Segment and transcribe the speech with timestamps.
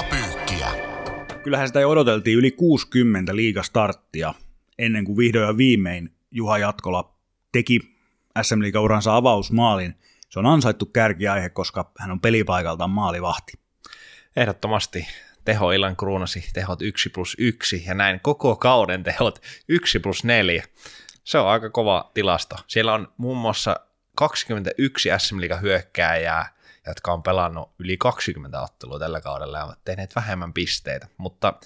[0.00, 0.68] Liigapyykkiä.
[1.42, 4.34] Kyllähän sitä jo odoteltiin yli 60 liigastarttia
[4.78, 7.14] ennen kuin vihdoin ja viimein Juha Jatkola
[7.52, 7.80] teki
[8.42, 9.94] SM Liigauransa avausmaalin.
[10.28, 13.52] Se on ansaittu kärkiaihe, koska hän on pelipaikaltaan maalivahti.
[14.36, 15.06] Ehdottomasti
[15.44, 20.64] tehoillan kruunasi tehot 1 plus 1 ja näin koko kauden tehot 1 plus 4.
[21.24, 22.56] Se on aika kova tilasto.
[22.66, 23.76] Siellä on muun muassa
[24.16, 30.16] 21 SM Liigan hyökkääjää, jotka on pelannut yli 20 ottelua tällä kaudella ja ovat tehneet
[30.16, 31.60] vähemmän pisteitä, mutta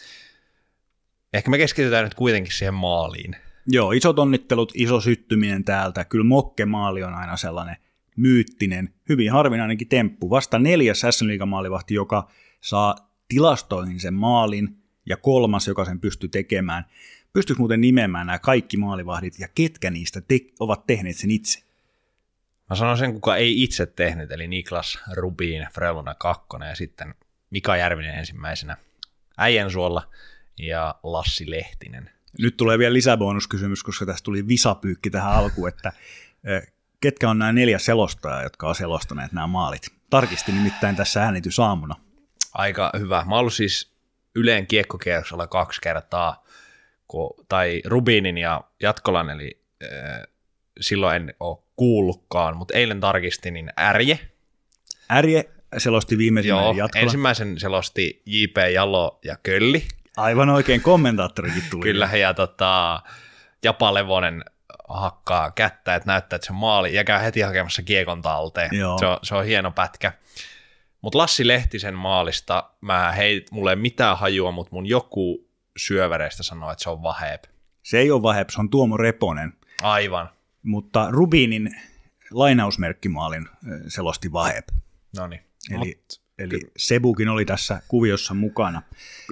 [1.33, 3.37] ehkä me keskitytään nyt kuitenkin siihen maaliin.
[3.67, 6.05] Joo, isot onnittelut, iso syttyminen täältä.
[6.05, 7.77] Kyllä Mokke-maali on aina sellainen
[8.17, 10.31] myyttinen, hyvin harvinainenkin temppu.
[10.31, 12.29] Vasta neljäs SM maalivahti, joka
[12.61, 12.97] saa
[13.29, 16.85] tilastoihin sen maalin, ja kolmas, joka sen pystyy tekemään.
[17.33, 21.63] Pystyykö muuten nimeämään nämä kaikki maalivahdit, ja ketkä niistä te- ovat tehneet sen itse?
[22.71, 27.15] Mä sanon sen, kuka ei itse tehnyt, eli Niklas Rubin, Freluna kakkonen ja sitten
[27.51, 28.77] Mika Järvinen ensimmäisenä
[29.39, 30.11] Äijänsuolla
[30.59, 32.11] ja Lassi Lehtinen.
[32.39, 35.93] Nyt tulee vielä lisäbonuskysymys, koska tästä tuli visapyykki tähän alkuun, että
[37.01, 39.83] ketkä on nämä neljä selostajaa, jotka ovat selostaneet nämä maalit.
[40.11, 41.95] Tarkisti nimittäin tässä äänitysaamuna.
[42.53, 43.25] Aika hyvä.
[43.29, 43.95] Mä ollut siis
[44.35, 46.45] Yleen kiekkokierroksella kaksi kertaa,
[47.09, 49.63] kun, tai Rubinin ja Jatkolan, eli
[50.81, 54.19] silloin en ole kuullutkaan, mutta eilen tarkistin, niin Ärje.
[55.13, 55.45] Ärje
[55.79, 57.03] selosti viimeisimmän Joo, Jatkola.
[57.03, 58.57] ensimmäisen selosti J.P.
[58.73, 59.87] Jalo ja Kölli.
[60.17, 61.83] Aivan oikein, kommentaattorikin tuli.
[61.83, 63.03] Kyllä, ja tota,
[63.63, 64.45] Japa Levonen
[64.89, 68.71] hakkaa kättä, että näyttää, että se maali, ja käy heti hakemassa kiekon talteen.
[68.73, 68.99] Joo.
[68.99, 70.13] Se on, se on hieno pätkä.
[71.01, 76.71] Mutta Lassi Lehtisen maalista, mä hei, mulle ei mitään hajua, mutta mun joku syövereistä sanoo,
[76.71, 77.45] että se on Vaheb.
[77.83, 79.53] Se ei ole Vaheb, se on Tuomo Reponen.
[79.83, 80.31] Aivan.
[80.65, 81.71] Mutta Rubinin
[82.31, 83.49] lainausmerkkimaalin
[83.89, 84.65] selosti Vaheb.
[85.19, 85.41] No niin.
[85.71, 86.03] Eli,
[86.39, 88.83] eli Sebukin oli tässä kuviossa mukana.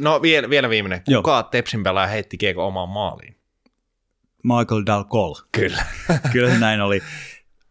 [0.00, 1.03] No vielä, vielä viimeinen.
[1.09, 1.22] Joo.
[1.22, 3.37] Kuka Tepsin pelaaja heitti kiekon omaan maaliin?
[4.44, 5.34] Michael Dalcol.
[5.53, 5.84] Kyllä.
[6.32, 7.03] Kyllä se näin oli.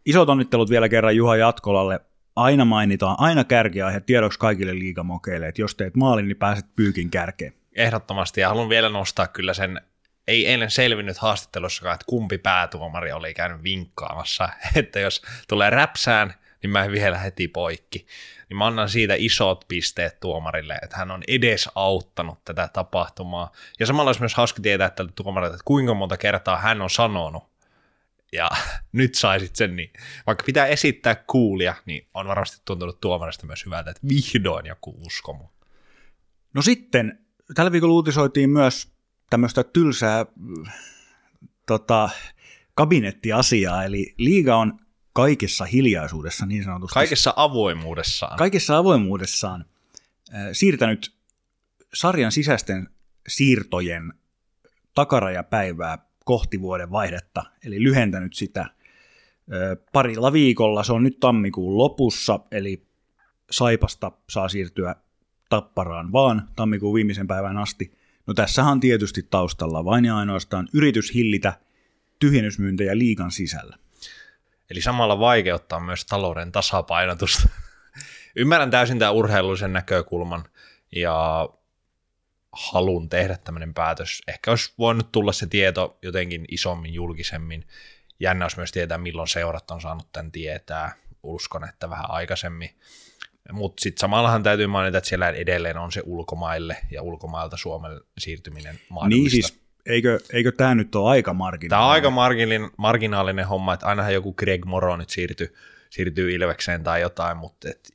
[0.06, 2.00] Isot onnittelut vielä kerran Juha Jatkolalle.
[2.36, 7.52] Aina mainitaan, aina kärkiaihe tiedoksi kaikille liigamokeille, että jos teet maalin, niin pääset pyykin kärkeen.
[7.76, 9.80] Ehdottomasti, ja haluan vielä nostaa kyllä sen,
[10.28, 16.70] ei eilen selvinnyt haastattelussakaan, että kumpi päätuomari oli käynyt vinkkaamassa, että jos tulee räpsään, niin
[16.70, 18.06] mä en vielä heti poikki.
[18.48, 23.52] Niin mä annan siitä isot pisteet tuomarille, että hän on edes auttanut tätä tapahtumaa.
[23.80, 27.52] Ja samalla olisi myös hauska tietää että tuomarilta, että kuinka monta kertaa hän on sanonut,
[28.32, 28.50] ja
[28.92, 29.92] nyt saisit sen, niin
[30.26, 35.32] vaikka pitää esittää kuulia, niin on varmasti tuntunut tuomarista myös hyvältä, että vihdoin joku usko
[35.32, 35.48] mun.
[36.54, 37.18] No sitten,
[37.54, 38.92] tällä viikolla uutisoitiin myös
[39.32, 40.26] tämmöistä tylsää
[41.66, 42.10] tota,
[42.74, 44.78] kabinettiasiaa, eli liiga on
[45.12, 46.94] kaikessa hiljaisuudessa niin sanotusti.
[46.94, 48.38] Kaikessa avoimuudessaan.
[48.38, 49.64] kaikessa avoimuudessaan
[50.52, 51.14] siirtänyt
[51.94, 52.88] sarjan sisäisten
[53.28, 54.12] siirtojen
[54.94, 58.66] takarajapäivää kohti vuoden vaihdetta, eli lyhentänyt sitä
[59.92, 60.84] parilla viikolla.
[60.84, 62.86] Se on nyt tammikuun lopussa, eli
[63.50, 64.96] Saipasta saa siirtyä
[65.48, 68.01] Tapparaan vaan tammikuun viimeisen päivän asti.
[68.26, 71.52] No tässähän on tietysti taustalla vain ja ainoastaan yritys hillitä
[72.18, 73.78] tyhjennysmyyntejä liigan sisällä.
[74.70, 77.48] Eli samalla vaikeuttaa myös talouden tasapainotusta.
[78.36, 80.44] Ymmärrän täysin tämän urheilullisen näkökulman
[80.92, 81.48] ja
[82.52, 84.22] halun tehdä tämmöinen päätös.
[84.28, 87.66] Ehkä olisi voinut tulla se tieto jotenkin isommin, julkisemmin.
[88.20, 90.92] Jännä olisi myös tietää, milloin seurat on saanut tämän tietää.
[91.22, 92.70] Uskon, että vähän aikaisemmin.
[93.52, 98.80] Mutta sitten samallahan täytyy mainita, että siellä edelleen on se ulkomaille ja ulkomailta Suomen siirtyminen
[98.88, 99.18] mahdollista.
[99.18, 101.70] Niin siis, eikö, eikö tämä nyt ole aika marginaalinen?
[101.70, 105.54] Tämä on aika marginaalinen, marginaalinen homma, että ainahan joku Greg Moro nyt siirtyy,
[105.90, 107.90] siirtyy Ilvekseen tai jotain, mutta et...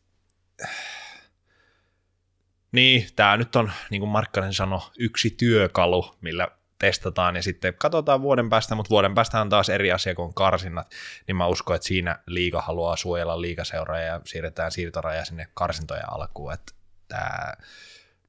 [2.72, 6.48] Niin, tämä nyt on, niin kuin Markkanen sanoi, yksi työkalu, millä
[6.80, 10.92] testataan ja sitten katsotaan vuoden päästä, mutta vuoden päästä on taas eri asia kuin karsinnat,
[11.28, 16.54] niin mä uskon, että siinä liiga haluaa suojella liigaseuraa ja siirretään siirtoraja sinne karsintojen alkuun,
[16.54, 16.74] että
[17.08, 17.54] tämä,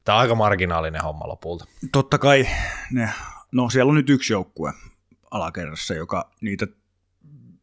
[0.04, 1.64] tämä on aika marginaalinen homma lopulta.
[1.92, 2.48] Totta kai,
[2.92, 3.10] ne,
[3.52, 4.72] no siellä on nyt yksi joukkue
[5.30, 6.66] alakerrassa, joka niitä,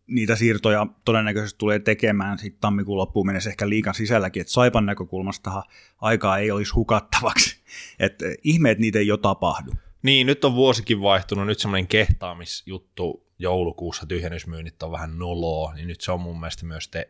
[0.07, 5.63] niitä siirtoja todennäköisesti tulee tekemään sitten tammikuun loppuun mennessä ehkä liikan sisälläkin, että Saipan näkökulmastahan
[6.01, 7.63] aikaa ei olisi hukattavaksi,
[7.99, 9.71] että ihme, että niitä ei jo tapahdu.
[10.05, 16.01] Niin, nyt on vuosikin vaihtunut, nyt semmoinen kehtaamisjuttu joulukuussa tyhjennysmyynnit on vähän noloa, niin nyt
[16.01, 17.09] se on mun mielestä myös, te,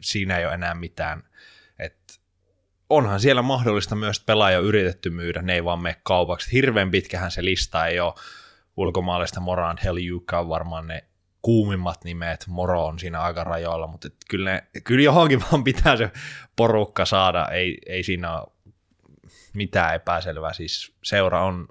[0.00, 1.22] siinä ei ole enää mitään,
[1.78, 2.14] että
[2.90, 6.52] onhan siellä mahdollista myös pelaaja yritetty myydä, ne ei vaan mene kaupaksi.
[6.52, 8.14] Hirveän pitkähän se lista ei ole
[8.76, 11.04] ulkomaalaista Moran Heljuka on varmaan ne
[11.42, 15.96] kuumimmat nimet, Moro on siinä aika rajoilla, mutta et kyllä, ne, kyllä johonkin vaan pitää
[15.96, 16.10] se
[16.56, 18.48] porukka saada, ei, ei siinä ole
[19.54, 20.52] mitään epäselvää.
[20.52, 21.68] Siis seura on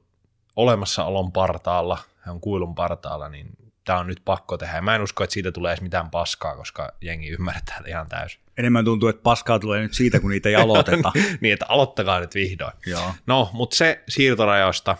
[0.56, 3.48] olemassaolon partaalla, he on kuilun partaalla, niin
[3.86, 4.82] tämä on nyt pakko tehdä.
[4.82, 8.42] Mä en usko, että siitä tulee edes mitään paskaa, koska jengi ymmärtää ihan täysin.
[8.58, 11.12] Enemmän tuntuu, että paskaa tulee nyt siitä, kun niitä ei aloiteta.
[11.42, 12.74] niin, että aloittakaa nyt vihdoin.
[12.86, 13.14] Joo.
[13.28, 14.98] No, mutta se siirtorajoista.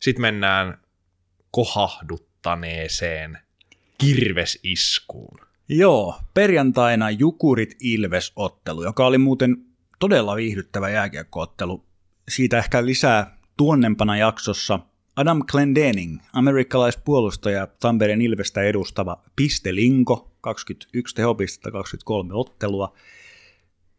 [0.00, 0.78] Sitten mennään
[1.50, 3.38] kohahduttaneeseen
[3.98, 5.40] kirvesiskuun.
[5.68, 9.56] Joo, perjantaina Jukurit Ilves-ottelu, joka oli muuten
[9.98, 11.84] todella viihdyttävä jääkiekkoottelu.
[12.28, 14.78] Siitä ehkä lisää tuonnempana jaksossa
[15.16, 22.94] Adam Clendening, amerikkalaispuolustaja Tampereen Ilvestä edustava pistelinko, 21 tehopistettä, 23 ottelua,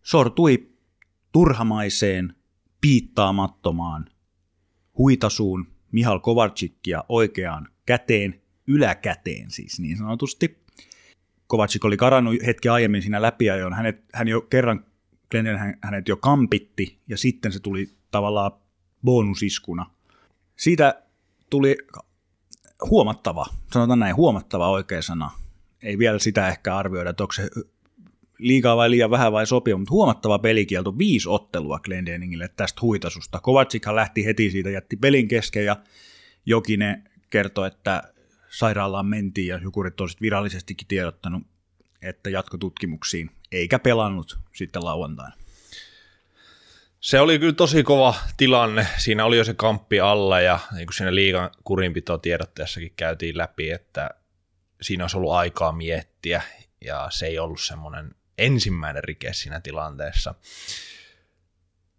[0.03, 0.69] sortui
[1.31, 2.35] turhamaiseen,
[2.81, 4.05] piittaamattomaan
[4.97, 10.63] huitasuun Mihal Kovarcikia oikeaan käteen, yläkäteen siis niin sanotusti.
[11.47, 13.73] Kovacic oli karannut hetki aiemmin siinä läpiajoon.
[13.73, 14.85] Hänet, hän jo kerran
[15.31, 18.51] Glenn hänet jo kampitti ja sitten se tuli tavallaan
[19.03, 19.91] bonusiskuna.
[20.55, 21.03] Siitä
[21.49, 21.77] tuli
[22.89, 25.31] huomattava, sanotaan näin, huomattava oikea sana.
[25.83, 27.49] Ei vielä sitä ehkä arvioida, että onko se
[28.37, 33.39] liikaa vai liian vähän vai sopii, mutta huomattava pelikielto, viisi ottelua Glendeningille tästä huitasusta.
[33.39, 35.75] Kovacikhan lähti heti siitä, jätti pelin kesken ja
[36.45, 38.13] Jokinen kertoi, että
[38.49, 41.43] sairaalaan mentiin ja Jukurit on virallisestikin tiedottanut,
[42.01, 45.42] että jatkotutkimuksiin, eikä pelannut sitten lauantaina.
[47.03, 48.87] Se oli kyllä tosi kova tilanne.
[48.97, 53.71] Siinä oli jo se kamppi alla ja niin kuin siinä liigan kurinpito tiedotteessakin käytiin läpi,
[53.71, 54.09] että
[54.81, 56.41] siinä olisi ollut aikaa miettiä
[56.81, 60.35] ja se ei ollut semmoinen ensimmäinen rike siinä tilanteessa.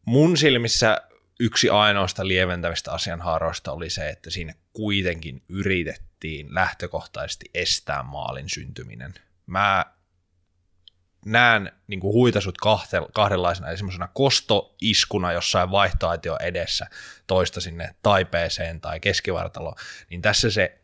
[0.05, 1.03] Mun silmissä
[1.41, 9.15] yksi ainoasta lieventävistä asianhaaroista oli se, että siinä kuitenkin yritettiin lähtökohtaisesti estää maalin syntyminen.
[9.47, 9.94] Mä
[11.25, 12.55] näen niin kuin huitasut
[13.15, 16.87] kahdenlaisena, eli semmoisena kostoiskuna jossain vaihtoaitio edessä
[17.27, 19.75] toista sinne taipeeseen tai keskivartaloon,
[20.11, 20.79] niin tässä se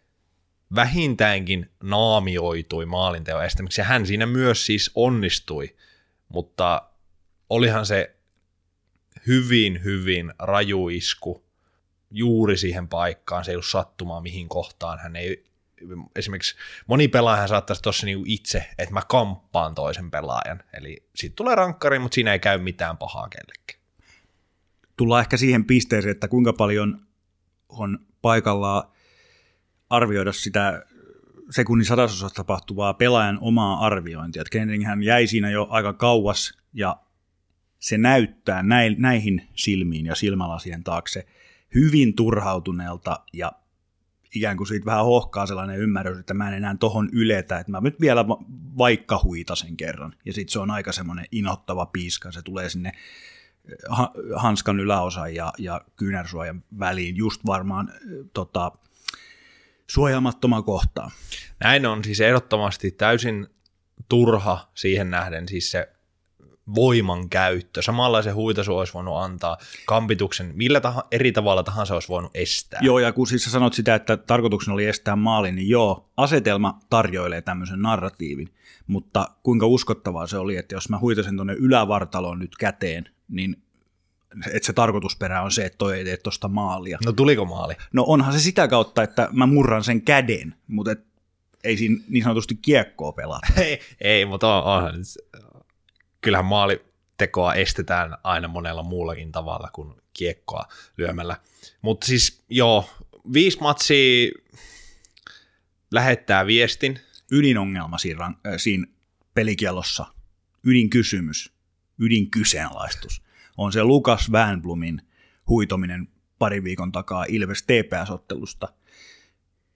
[0.75, 5.77] vähintäänkin naamioitui maalinteon estämiksi, ja hän siinä myös siis onnistui,
[6.29, 6.83] mutta
[7.51, 8.17] olihan se
[9.27, 11.45] hyvin, hyvin raju isku
[12.11, 15.50] juuri siihen paikkaan, se ei ollut sattumaa mihin kohtaan, hän ei
[16.17, 16.57] esimerkiksi
[16.87, 20.63] moni pelaaja saattaisi tuossa niinku itse, että mä kamppaan toisen pelaajan.
[20.73, 23.81] Eli sitten tulee rankkari, mutta siinä ei käy mitään pahaa kellekään.
[24.97, 27.01] Tullaan ehkä siihen pisteeseen, että kuinka paljon
[27.69, 28.91] on paikallaan
[29.91, 30.83] arvioida sitä
[31.51, 34.43] sekunnin sadasosasta tapahtuvaa pelaajan omaa arviointia.
[34.43, 36.97] Että hän jäi siinä jo aika kauas ja
[37.79, 38.63] se näyttää
[38.99, 41.27] näihin silmiin ja silmälasien taakse
[41.75, 43.53] hyvin turhautuneelta ja
[44.35, 47.81] ikään kuin siitä vähän hohkaa sellainen ymmärrys, että mä en enää tohon yletä, että mä
[47.81, 48.25] nyt vielä
[48.79, 50.15] vaikka huitasen kerran.
[50.25, 53.77] Ja sitten se on aika semmoinen inottava piiska, se tulee sinne eh,
[54.37, 58.73] hanskan yläosan ja, ja kyynärsuojan väliin just varmaan eh, tota,
[59.91, 61.11] suojaamattoman kohtaan.
[61.65, 63.47] Näin on siis ehdottomasti täysin
[64.09, 65.89] turha siihen nähden, siis se
[66.75, 67.83] voiman käyttö.
[67.83, 72.81] Samanlaisen huitasu olisi voinut antaa, kampituksen millä tahansa, eri tavalla tahansa olisi voinut estää.
[72.83, 76.79] Joo, ja kun siis sä sanot sitä, että tarkoituksena oli estää maali, niin joo, asetelma
[76.91, 78.49] tarjoilee tämmöisen narratiivin,
[78.87, 83.57] mutta kuinka uskottavaa se oli, että jos mä huitasen tuonne ylävartaloon nyt käteen, niin
[84.47, 86.99] että se tarkoitusperä on se, että toi ei tee tuosta maalia.
[87.07, 87.75] No tuliko maali?
[87.93, 91.05] No onhan se sitä kautta, että mä murran sen käden, mutta et,
[91.65, 93.47] ei siinä niin sanotusti kiekkoa pelata.
[93.63, 94.95] ei, ei mutta on, onhan
[96.21, 100.65] kyllähän maalitekoa estetään aina monella muullakin tavalla kuin kiekkoa
[100.97, 101.37] lyömällä.
[101.83, 102.91] Mutta siis joo,
[103.33, 104.31] viisi matsia
[105.91, 107.01] lähettää viestin.
[107.33, 108.87] Ydinongelma siinä, äh, siinä
[109.35, 110.07] pelikielossa,
[110.65, 111.53] ydinkysymys,
[111.99, 113.23] ydinkyseenalaistus,
[113.57, 115.03] on se Lukas Vänblumin
[115.49, 116.09] huitominen
[116.39, 118.69] pari viikon takaa Ilves TPS-ottelusta.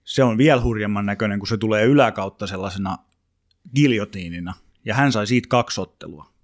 [0.03, 2.97] Se on vielä hurjemman näköinen, kun se tulee yläkautta sellaisena
[3.75, 4.53] giljotiinina,
[4.85, 6.34] ja hän sai siitä kaksi ottelua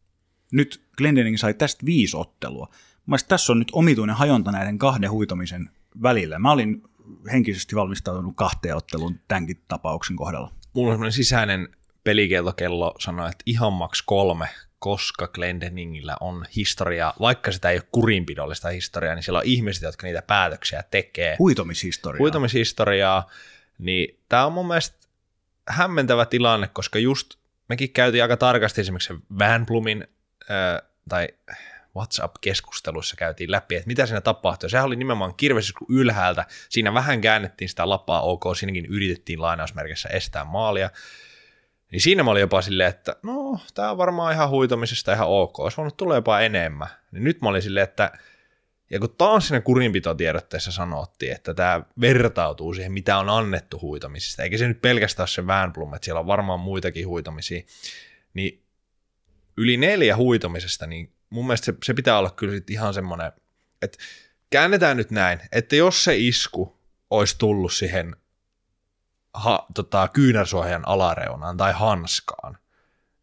[0.51, 2.69] nyt Glendening sai tästä viisi ottelua.
[3.05, 5.69] Mielestäni tässä on nyt omituinen hajonta näiden kahden huitomisen
[6.01, 6.39] välillä.
[6.39, 6.83] Mä olin
[7.31, 10.53] henkisesti valmistautunut kahteen otteluun tämänkin tapauksen kohdalla.
[10.73, 11.67] Mulla on sisäinen
[12.03, 14.47] pelikeltokello sanoi, että ihan maks kolme,
[14.79, 20.07] koska Glendeningillä on historiaa, vaikka sitä ei ole kurinpidollista historiaa, niin siellä on ihmiset, jotka
[20.07, 21.35] niitä päätöksiä tekee.
[21.39, 22.19] Huitomishistoriaa.
[22.19, 23.29] Huitomishistoriaa,
[23.77, 24.97] niin tämä on mun mielestä
[25.67, 27.33] hämmentävä tilanne, koska just
[27.69, 29.65] mekin käytiin aika tarkasti esimerkiksi Van
[31.09, 31.27] Tai
[31.95, 34.69] WhatsApp-keskusteluissa käytiin läpi, että mitä siinä tapahtui.
[34.69, 36.45] Sehän oli nimenomaan kirvesisku ylhäältä.
[36.69, 40.89] Siinä vähän käännettiin sitä lapaa, ok, siinäkin yritettiin lainausmerkissä estää maalia.
[41.91, 45.59] Niin siinä mä olin jopa silleen, että no, tää on varmaan ihan huitomisesta ihan ok,
[45.59, 46.87] olisi voinut tulla jopa enemmän.
[47.11, 48.11] Niin nyt mä olin silleen, että
[48.91, 54.57] Ja kun taas siinä kurinpitotiedotteessa sanottiin, että tämä vertautuu siihen, mitä on annettu huitamisista, eikä
[54.57, 57.61] se nyt pelkästään se Vänblom, että siellä on varmaan muitakin huitamisia,
[58.33, 58.63] niin
[59.61, 63.31] yli neljä huitamisesta, niin mun mielestä se, se pitää olla kyllä sit ihan semmoinen,
[63.81, 63.97] että
[64.49, 68.15] käännetään nyt näin, että jos se isku olisi tullut siihen
[69.33, 72.57] ha, tota, kyynärsuojan alareunaan tai hanskaan,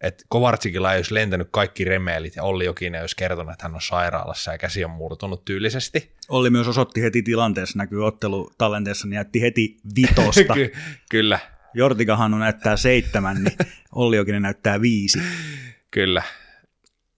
[0.01, 3.83] että Kovartsikilla ei olisi lentänyt kaikki remeelit ja Olli Jokinen olisi kertonut, että hän on
[3.83, 6.13] sairaalassa ja käsi on murtunut tyylisesti.
[6.29, 10.55] Olli myös osoitti heti tilanteessa, näkyy ottelutallenteessa, niin jätti heti vitosta.
[10.59, 10.73] Ky-
[11.11, 11.39] kyllä.
[11.75, 13.57] Jortikahan näyttää seitsemän, niin
[13.93, 15.19] Olli Jokinen näyttää viisi.
[15.91, 16.23] Kyllä.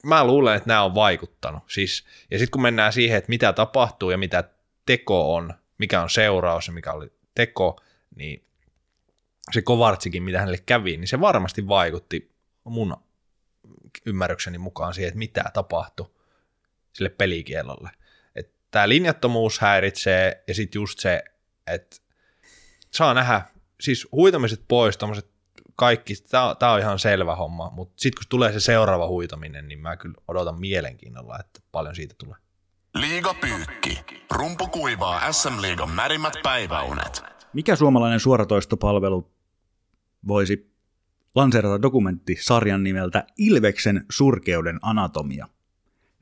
[0.04, 1.62] Mä luulen, että nämä on vaikuttanut.
[1.70, 4.44] Siis, ja sitten kun mennään siihen, että mitä tapahtuu ja mitä
[4.86, 7.80] teko on, mikä on seuraus ja mikä oli teko,
[8.16, 8.44] niin
[9.52, 12.30] se Kovartsikin, mitä hänelle kävi, niin se varmasti vaikutti
[12.64, 12.96] mun
[14.06, 16.10] ymmärrykseni mukaan siihen, että mitä tapahtui
[16.92, 17.90] sille pelikielolle.
[18.70, 21.24] Tämä linjattomuus häiritsee ja sitten just se,
[21.66, 21.96] että
[22.90, 23.42] saa nähdä,
[23.80, 25.29] siis huitamiset pois, tommoset
[25.80, 26.14] kaikki,
[26.58, 30.14] tämä on ihan selvä homma, mutta sitten kun tulee se seuraava huitaminen, niin mä kyllä
[30.28, 32.36] odotan mielenkiinnolla, että paljon siitä tulee.
[32.94, 33.98] Liiga pyykki.
[34.30, 37.22] Rumpu kuivaa SM Liigan märimmät päiväunet.
[37.52, 39.30] Mikä suomalainen suoratoistopalvelu
[40.28, 40.72] voisi
[41.34, 45.48] lanseerata dokumenttisarjan nimeltä Ilveksen surkeuden anatomia?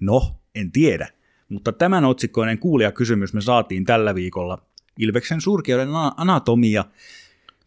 [0.00, 1.09] No, en tiedä,
[1.49, 4.59] mutta tämän otsikkoinen kuulijakysymys me saatiin tällä viikolla.
[4.99, 6.85] Ilveksen surkeuden anatomia.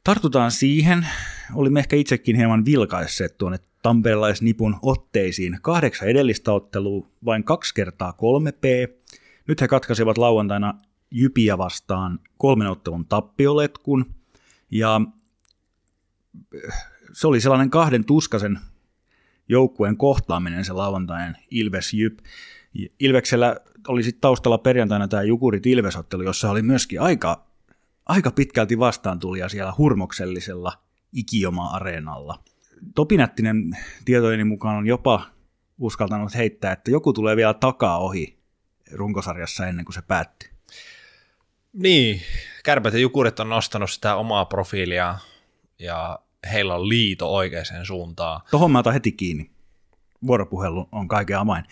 [0.03, 1.08] Tartutaan siihen.
[1.55, 5.58] Olimme ehkä itsekin hieman vilkaisseet tuonne tamperelaisnipun otteisiin.
[5.62, 8.93] Kahdeksan edellistä ottelua, vain kaksi kertaa 3P.
[9.48, 10.74] Nyt he katkaisivat lauantaina
[11.12, 14.15] Jypiä vastaan kolmen ottelun tappioletkun.
[14.72, 15.01] Ja
[17.13, 18.60] se oli sellainen kahden tuskasen
[19.50, 22.20] joukkueen kohtaaminen se lauantainen Ilves Jyp.
[23.00, 27.50] Ilveksellä oli sitten taustalla perjantaina tämä Jukurit Ilvesottelu, jossa oli myöskin aika,
[28.12, 30.74] aika pitkälti vastaantulija siellä hurmoksellisella
[31.13, 32.44] Ikioma-areenalla.
[32.96, 35.25] Topinättinen tietojeni mukaan on jopa
[35.77, 38.39] uskaltanut heittää, että joku tulee vielä takaa ohi
[38.91, 40.50] runkosarjassa ennen kuin se päättyy.
[41.74, 42.22] Niin,
[42.63, 45.18] kärpät ja jukurit on nostanut sitä omaa profiilia
[45.80, 46.20] ja
[46.51, 48.41] heillä on liito oikeaan suuntaan.
[48.51, 49.51] Tuohon mä otan heti kiinni.
[50.27, 51.65] Vuoropuhelu on kaiken avain.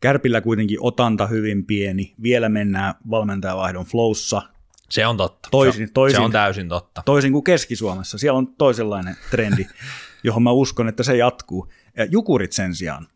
[0.00, 2.14] Kärpillä kuitenkin otanta hyvin pieni.
[2.22, 4.42] Vielä mennään valmentajavaihdon flowssa.
[4.90, 5.48] Se on totta.
[5.50, 7.02] Toisin, se, toisin, se on täysin totta.
[7.04, 8.18] Toisin kuin Keski-Suomessa.
[8.18, 9.66] Siellä on toisenlainen trendi,
[10.24, 11.72] johon mä uskon, että se jatkuu.
[11.96, 13.08] Ja jukurit sen sijaan.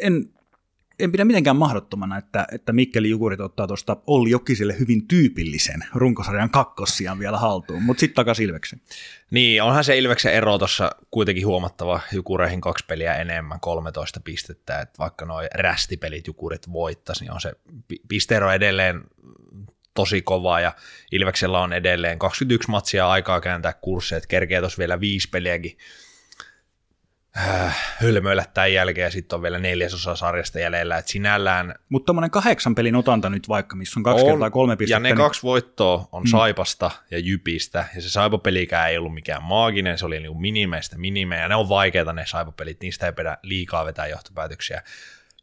[0.00, 0.30] En
[0.98, 6.50] en pidä mitenkään mahdottomana, että, että Mikkeli Jukurit ottaa tuosta Olli Jokiselle hyvin tyypillisen runkosarjan
[6.50, 8.80] kakkossiaan vielä haltuun, mutta sitten takaisin Ilveksen.
[9.30, 14.98] Niin, onhan se Ilveksen ero tuossa kuitenkin huomattava Jukureihin kaksi peliä enemmän, 13 pistettä, että
[14.98, 17.52] vaikka nuo rästipelit Jukurit voittaisi, niin on se
[18.08, 19.04] pisteero edelleen
[19.98, 20.72] tosi kova ja
[21.12, 25.78] Ilveksellä on edelleen 21 matsia aikaa kääntää kursseja, että kerkeä tuossa vielä viisi peliäkin
[27.36, 31.74] äh, hölmöillä tämän jälkeen ja sitten on vielä neljäsosa sarjasta jäljellä, että sinällään...
[31.88, 34.96] Mutta tuommoinen kahdeksan pelin otanta nyt vaikka, missä on kaksi on, kertaa kolme pistettä.
[34.96, 35.16] Ja ne niin...
[35.16, 36.26] kaksi voittoa on mm.
[36.26, 41.42] Saipasta ja Jypistä, ja se Saipapelikään ei ollut mikään maaginen, se oli niinku minimeistä minimejä,
[41.42, 44.82] ja ne on vaikeita ne Saipapelit, niistä ei pidä liikaa vetää johtopäätöksiä.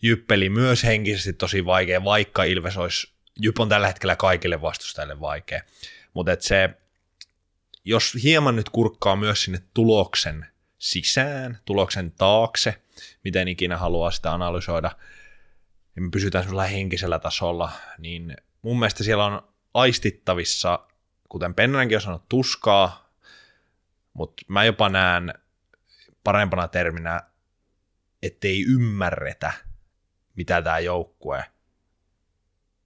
[0.02, 5.62] Jyppeli myös henkisesti tosi vaikea, vaikka Ilves olisi, Jyp on tällä hetkellä kaikille vastustajille vaikea,
[6.13, 6.70] mutta se,
[7.86, 10.46] jos hieman nyt kurkkaa myös sinne tuloksen
[10.77, 12.82] sisään, tuloksen taakse,
[13.24, 14.92] miten ikinä haluaa sitä analysoida,
[15.96, 20.88] ja me pysytään semmoisella henkisellä tasolla, niin mun mielestä siellä on aistittavissa,
[21.30, 23.10] kuten Pennanenkin on sanonut, tuskaa,
[24.13, 25.34] mutta mä jopa näen
[26.24, 27.22] parempana terminä,
[28.24, 29.54] ettei ymmärretä,
[30.36, 31.46] mitä tämä joukkue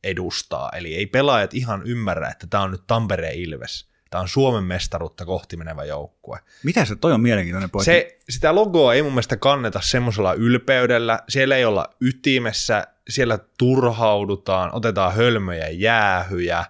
[0.04, 0.72] edustaa.
[0.76, 5.26] Eli ei pelaajat ihan ymmärrä, että tämä on nyt Tampereen Ilves, Tämä on Suomen mestaruutta
[5.26, 6.40] kohti menevä joukkue.
[6.64, 7.92] Mitä se, toi on mielenkiintoinen pointti.
[7.92, 14.76] Se, sitä logoa ei mun mielestä kanneta semmoisella ylpeydellä, siellä ei olla ytimessä, siellä turhaudutaan,
[14.76, 16.66] otetaan hölmöjä jäähyjä,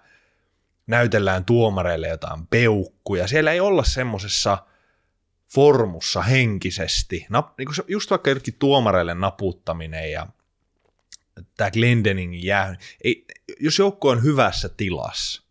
[0.88, 4.58] näytellään tuomareille jotain peukkuja, siellä ei olla semmoisessa
[5.54, 10.28] formussa henkisesti, Nap, niin just vaikka jotenkin tuomareille naputtaminen ja
[11.58, 13.26] tämä Glendeningin jäähy, ei,
[13.60, 15.42] jos joukko on hyvässä tilassa,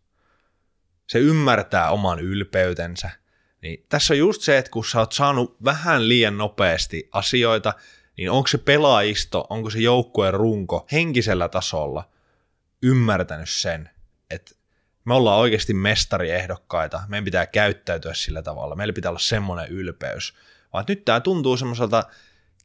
[1.07, 3.09] se ymmärtää oman ylpeytensä.
[3.61, 7.73] Niin tässä on just se, että kun sä oot saanut vähän liian nopeasti asioita,
[8.17, 12.09] niin onko se pelaajisto, onko se joukkueen runko henkisellä tasolla
[12.83, 13.89] ymmärtänyt sen,
[14.29, 14.55] että
[15.05, 20.33] me ollaan oikeasti mestariehdokkaita, meidän pitää käyttäytyä sillä tavalla, meillä pitää olla semmoinen ylpeys.
[20.73, 22.03] Vaan nyt tämä tuntuu semmoiselta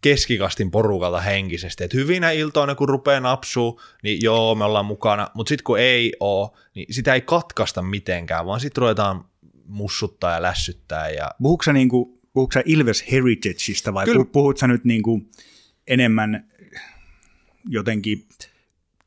[0.04, 1.84] keskikastin porukalta henkisesti.
[1.84, 6.12] Että hyvinä iltoina, kun rupeaa napsuu, niin joo, me ollaan mukana, mutta sitten kun ei
[6.20, 9.25] ole, niin sitä ei katkaista mitenkään, vaan sitten ruvetaan
[9.66, 11.11] mussuttaa ja lässyttää.
[11.11, 11.30] Ja...
[11.42, 14.25] Puhuuko sä, niinku, puhuuko sä Ilves Heritageista vai Kyllä.
[14.25, 15.23] puhutko sä nyt niinku
[15.87, 16.49] enemmän
[17.68, 18.26] jotenkin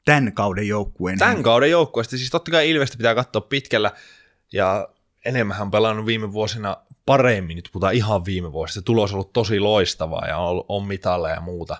[0.06, 1.20] tämän kauden joukkueen?
[1.20, 3.92] Tämän kauden joukkueesta, siis totta kai Ilvestä pitää katsoa pitkällä,
[4.54, 4.88] ja
[5.26, 6.78] enemmän on pelannut viime vuosina
[7.08, 11.36] paremmin, nyt puhutaan ihan viime vuosista, tulos on ollut tosi loistavaa ja on, on mitalleja
[11.36, 11.78] ja muuta.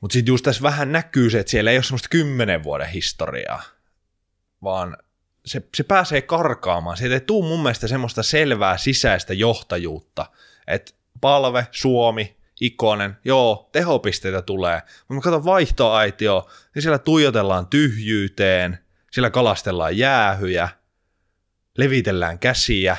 [0.00, 3.62] Mutta sitten just tässä vähän näkyy se, että siellä ei ole semmoista kymmenen vuoden historiaa,
[4.62, 4.96] vaan
[5.46, 6.96] se, se pääsee karkaamaan.
[6.96, 10.26] Sieltä ei tule mun mielestä semmoista selvää sisäistä johtajuutta,
[10.66, 18.78] että palve, Suomi, Ikonen, joo, tehopisteitä tulee, mutta mä katson vaihtoaitio, niin siellä tuijotellaan tyhjyyteen,
[19.12, 20.68] siellä kalastellaan jäähyjä,
[21.78, 22.96] levitellään käsiä,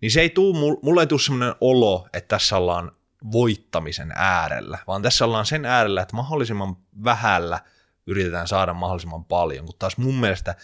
[0.00, 2.92] niin se ei tuu, mulle ei tule semmoinen olo, että tässä ollaan
[3.32, 7.60] voittamisen äärellä, vaan tässä ollaan sen äärellä, että mahdollisimman vähällä
[8.06, 10.54] yritetään saada mahdollisimman paljon, kun taas mun mielestä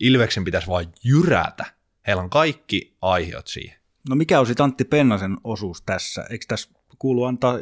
[0.00, 1.64] Ilveksen pitäisi vain jyrätä.
[2.06, 3.78] Heillä on kaikki aiheut siihen.
[4.08, 6.26] No mikä on sitten Antti Pennasen osuus tässä?
[6.30, 7.58] Eikö tässä kuulu antaa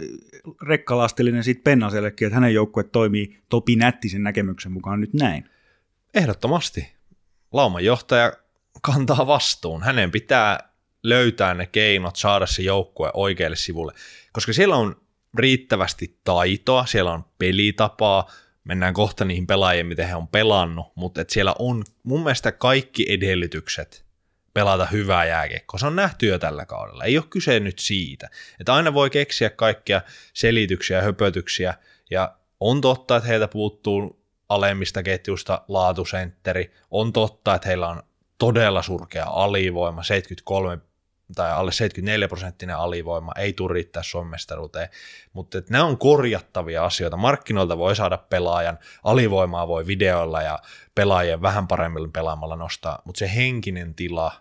[0.63, 5.51] rekkalastillinen siitä Pennasellekin, että hänen joukkue toimii Topi Nättisen näkemyksen mukaan nyt näin?
[6.15, 6.95] Ehdottomasti.
[7.53, 8.33] Lauman johtaja
[8.83, 9.83] kantaa vastuun.
[9.83, 10.74] Hänen pitää
[11.05, 13.93] löytää ne keinot saada se joukkue oikealle sivulle,
[14.33, 15.01] koska siellä on
[15.39, 18.31] riittävästi taitoa, siellä on pelitapaa,
[18.65, 23.07] mennään kohta niihin pelaajiin, miten he on pelannut, mutta et siellä on mun mielestä kaikki
[23.09, 24.05] edellytykset
[24.55, 25.79] pelata hyvää jääkiekkoa.
[25.79, 27.05] Se on nähty jo tällä kaudella.
[27.05, 28.31] Ei ole kyse nyt siitä.
[28.61, 30.01] Että aina voi keksiä kaikkia
[30.35, 31.75] selityksiä ja höpötyksiä,
[32.11, 36.75] ja on totta, että heiltä puuttuu alemmista ketjusta laatusentteri.
[36.91, 38.03] On totta, että heillä on
[38.39, 40.79] todella surkea alivoima, 73
[41.35, 44.89] tai alle 74 prosenttinen alivoima, ei tule riittää Suomen mestaruuteen,
[45.33, 47.17] mutta että nämä on korjattavia asioita.
[47.17, 50.59] Markkinoilta voi saada pelaajan, alivoimaa voi videoilla ja
[50.95, 54.33] pelaajien vähän paremmilla pelaamalla nostaa, mutta se henkinen tila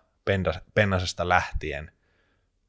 [0.76, 1.92] Pennasesta lähtien,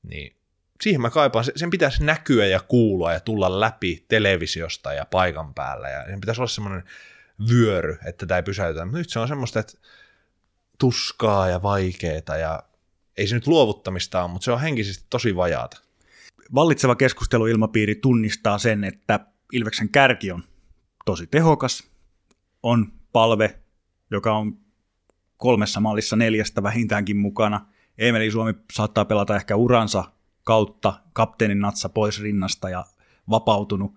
[0.02, 0.36] niin
[0.80, 5.88] siihen mä kaipaan, sen pitäisi näkyä ja kuulua ja tulla läpi televisiosta ja paikan päällä
[5.88, 6.84] ja sen pitäisi olla semmoinen
[7.50, 8.84] vyöry, että tämä ei pysäytä.
[8.84, 9.72] Nyt se on semmoista, että
[10.78, 12.62] tuskaa ja vaikeeta ja
[13.16, 15.80] ei se nyt luovuttamista ole, mutta se on henkisesti tosi vajaata.
[16.54, 19.20] Vallitseva keskusteluilmapiiri tunnistaa sen, että
[19.52, 20.44] Ilveksen kärki on
[21.04, 21.90] tosi tehokas,
[22.62, 23.58] on palve,
[24.10, 24.58] joka on
[25.36, 27.66] kolmessa mallissa neljästä vähintäänkin mukana.
[27.98, 30.04] Emeli Suomi saattaa pelata ehkä uransa
[30.44, 32.84] kautta kapteenin natsa pois rinnasta ja
[33.30, 33.94] vapautunut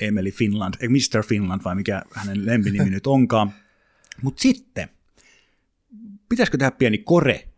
[0.00, 1.24] Emeli Finland, ei Mr.
[1.26, 3.52] Finland vai mikä hänen lempinimi nyt onkaan.
[4.22, 4.88] Mutta sitten,
[6.28, 6.98] pitäisikö tehdä pieni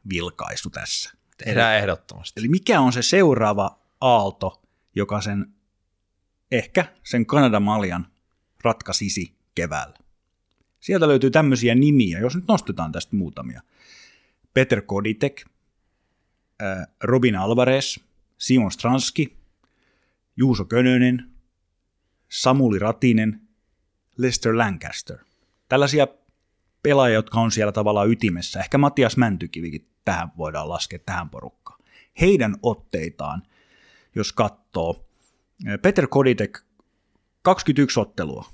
[0.09, 1.13] kore-vilkaisu tässä?
[1.45, 2.41] Tehdään ehdottomasti.
[2.41, 4.63] Eli mikä on se seuraava aalto,
[4.95, 5.55] joka sen
[6.51, 8.07] ehkä sen Kanadan maljan
[8.65, 9.99] ratkaisisi keväällä?
[10.81, 13.63] Sieltä löytyy tämmöisiä nimiä, jos nyt nostetaan tästä muutamia.
[14.55, 15.47] Peter Koditek,
[17.03, 17.99] Robin Alvarez,
[18.39, 19.37] Simon Stranski,
[20.37, 21.31] Juuso Könönen,
[22.29, 23.41] Samuli Ratinen,
[24.17, 25.19] Lester Lancaster.
[25.69, 26.07] Tällaisia
[26.83, 28.61] pelaajia, jotka on siellä tavallaan ytimessä.
[28.61, 31.81] Ehkä Matias Mäntykivikin tähän voidaan laskea tähän porukkaan.
[32.21, 33.43] Heidän otteitaan,
[34.15, 35.09] jos katsoo,
[35.83, 36.59] Peter Koditek
[37.43, 38.45] 21 ottelua.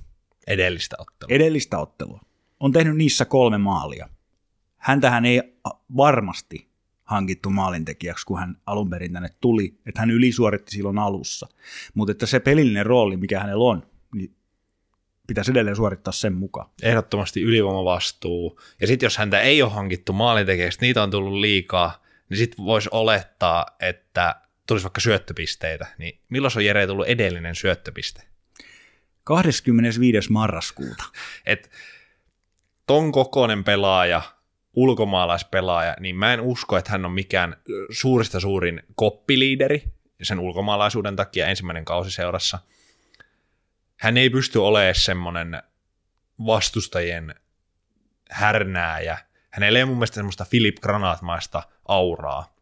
[0.47, 1.35] Edellistä ottelua.
[1.37, 2.21] Edellistä ottelua.
[2.61, 4.09] On tehnyt niissä kolme maalia.
[4.77, 5.43] Häntähän ei
[5.97, 6.69] varmasti
[7.05, 11.49] hankittu maalintekijäksi, kun hän alun perin tänne tuli, että hän ylisuoritti silloin alussa.
[11.95, 13.87] Mutta että se pelillinen rooli, mikä hänellä on,
[15.27, 16.71] pitäisi edelleen suorittaa sen mukaan.
[16.83, 18.61] Ehdottomasti ylivoimavastuu.
[18.81, 22.89] Ja sitten jos häntä ei ole hankittu maalintekijäksi, niitä on tullut liikaa, niin sitten voisi
[22.93, 25.87] olettaa, että tulisi vaikka syöttöpisteitä.
[25.99, 28.23] Niin milloin on Jere tullut edellinen syöttöpiste?
[29.25, 30.33] 25.
[30.33, 31.05] marraskuuta.
[31.47, 31.71] Et
[32.87, 34.23] ton kokoinen pelaaja,
[34.75, 37.57] ulkomaalaispelaaja, niin mä en usko, että hän on mikään
[37.91, 39.85] suurista suurin koppiliideri
[40.23, 42.59] sen ulkomaalaisuuden takia ensimmäinen kausi seurassa.
[44.05, 45.63] Hän ei pysty olemaan semmoinen
[46.47, 47.35] vastustajien
[48.31, 49.19] härnääjä.
[49.51, 52.57] Hänellä ei mun mielestä semmoista Philip Granatmaista auraa,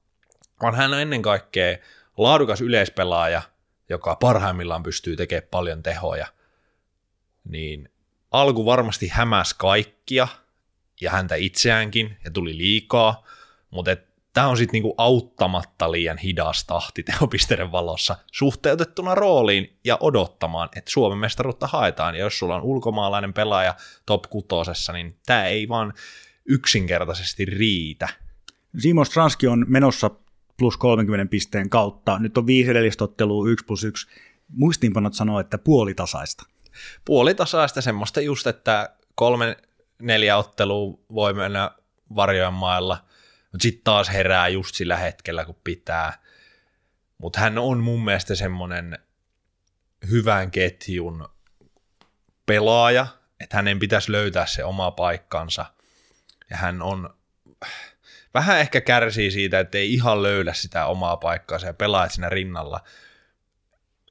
[0.62, 1.78] vaan hän on ennen kaikkea
[2.16, 3.42] laadukas yleispelaaja,
[3.88, 6.26] joka parhaimmillaan pystyy tekemään paljon tehoja.
[7.44, 7.88] Niin
[8.30, 10.28] alku varmasti hämäs kaikkia
[11.00, 13.26] ja häntä itseäänkin ja tuli liikaa,
[13.70, 13.96] mutta
[14.34, 20.90] tämä on sitten niinku auttamatta liian hidas tahti tehopisteiden valossa suhteutettuna rooliin ja odottamaan, että
[20.90, 22.14] Suomen mestaruutta haetaan.
[22.14, 23.74] Ja jos sulla on ulkomaalainen pelaaja
[24.06, 25.92] top kutosessa, niin tämä ei vaan
[26.44, 28.08] yksinkertaisesti riitä.
[28.78, 30.10] Simon Stranski on menossa
[30.58, 32.18] plus 30 pisteen kautta.
[32.18, 34.06] Nyt on viisi edellistä ottelua, 1 plus 1.
[34.48, 36.44] muistiinpanot sanoo, että puolitasaista.
[37.04, 39.56] Puolitasaista semmoista just, että kolme
[40.02, 41.70] neljä ottelua voi mennä
[42.16, 43.04] varjojen mailla,
[43.52, 46.18] mutta sitten taas herää just sillä hetkellä, kun pitää.
[47.18, 48.98] Mutta hän on mun mielestä semmoinen
[50.10, 51.28] hyvän ketjun
[52.46, 53.06] pelaaja,
[53.40, 55.66] että hänen pitäisi löytää se oma paikkansa.
[56.50, 57.14] Ja hän on
[58.34, 62.80] vähän ehkä kärsii siitä, että ei ihan löydä sitä omaa paikkaansa ja pelaajat siinä rinnalla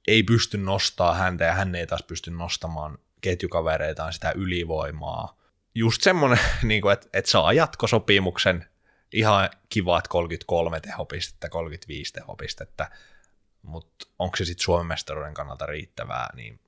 [0.08, 5.38] ei pysty nostaa häntä ja hän ei taas pysty nostamaan ketjukavereitaan sitä ylivoimaa.
[5.76, 8.66] Just semmoinen, niin että saa jatkosopimuksen
[9.12, 12.92] ihan kivat 33 tehopistettä, 35 tehopistettä,
[13.62, 16.60] mutta onko se sitten Suomen mestaruuden kannalta riittävää, niin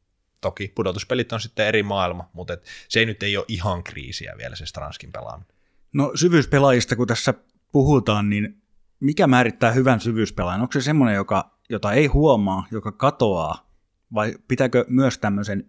[0.41, 4.33] toki pudotuspelit on sitten eri maailma, mutta et se ei nyt ei ole ihan kriisiä
[4.37, 5.55] vielä se Stranskin pelaaminen.
[5.93, 7.33] No syvyyspelaajista, kun tässä
[7.71, 8.61] puhutaan, niin
[8.99, 10.61] mikä määrittää hyvän syvyyspelaajan?
[10.61, 13.69] Onko se semmoinen, joka, jota ei huomaa, joka katoaa,
[14.13, 15.67] vai pitääkö myös tämmöisen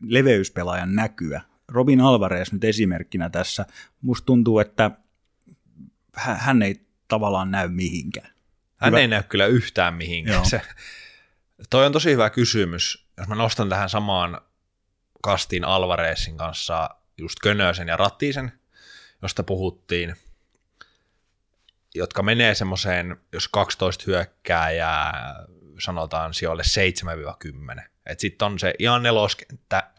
[0.00, 1.40] leveyspelaajan näkyä?
[1.68, 3.66] Robin Alvarez nyt esimerkkinä tässä.
[4.00, 4.90] Musta tuntuu, että
[6.16, 8.30] hän ei tavallaan näy mihinkään.
[8.76, 9.00] Hän hyvä.
[9.00, 10.46] ei näy kyllä yhtään mihinkään.
[10.46, 10.62] Se,
[11.70, 13.06] toi on tosi hyvä kysymys.
[13.18, 14.40] Jos mä nostan tähän samaan
[15.22, 18.52] kastiin Alvarezin kanssa just Könösen ja Rattisen,
[19.22, 20.16] josta puhuttiin,
[21.94, 25.34] jotka menee semmoiseen, jos 12 hyökkääjää
[25.78, 26.62] sanotaan sijoille
[27.78, 27.82] 7-10.
[28.06, 29.90] Että sitten on se ihan neloskenttä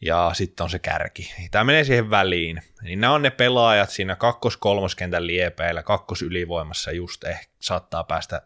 [0.00, 1.34] ja sitten on se kärki.
[1.50, 2.62] Tämä menee siihen väliin.
[2.82, 8.42] Niin nämä on ne pelaajat siinä kakkos-kolmoskentän liepeillä, kakkosylivoimassa just ehkä saattaa päästä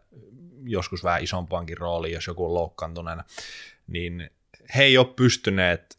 [0.65, 3.25] joskus vähän isompaankin rooliin, jos joku on loukkaantuneena.
[3.87, 4.31] Niin
[4.77, 5.99] he ei ole pystyneet,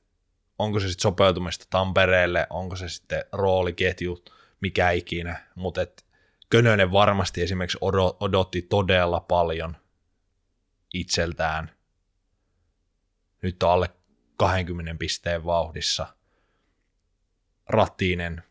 [0.59, 4.23] onko se sitten sopeutumista Tampereelle, onko se sitten rooliketju,
[4.61, 6.05] mikä ikinä, mutta et
[6.53, 7.77] Könönen varmasti esimerkiksi
[8.19, 9.77] odotti todella paljon
[10.93, 11.71] itseltään.
[13.41, 13.89] Nyt on alle
[14.37, 16.07] 20 pisteen vauhdissa.
[17.69, 18.43] Rattiinen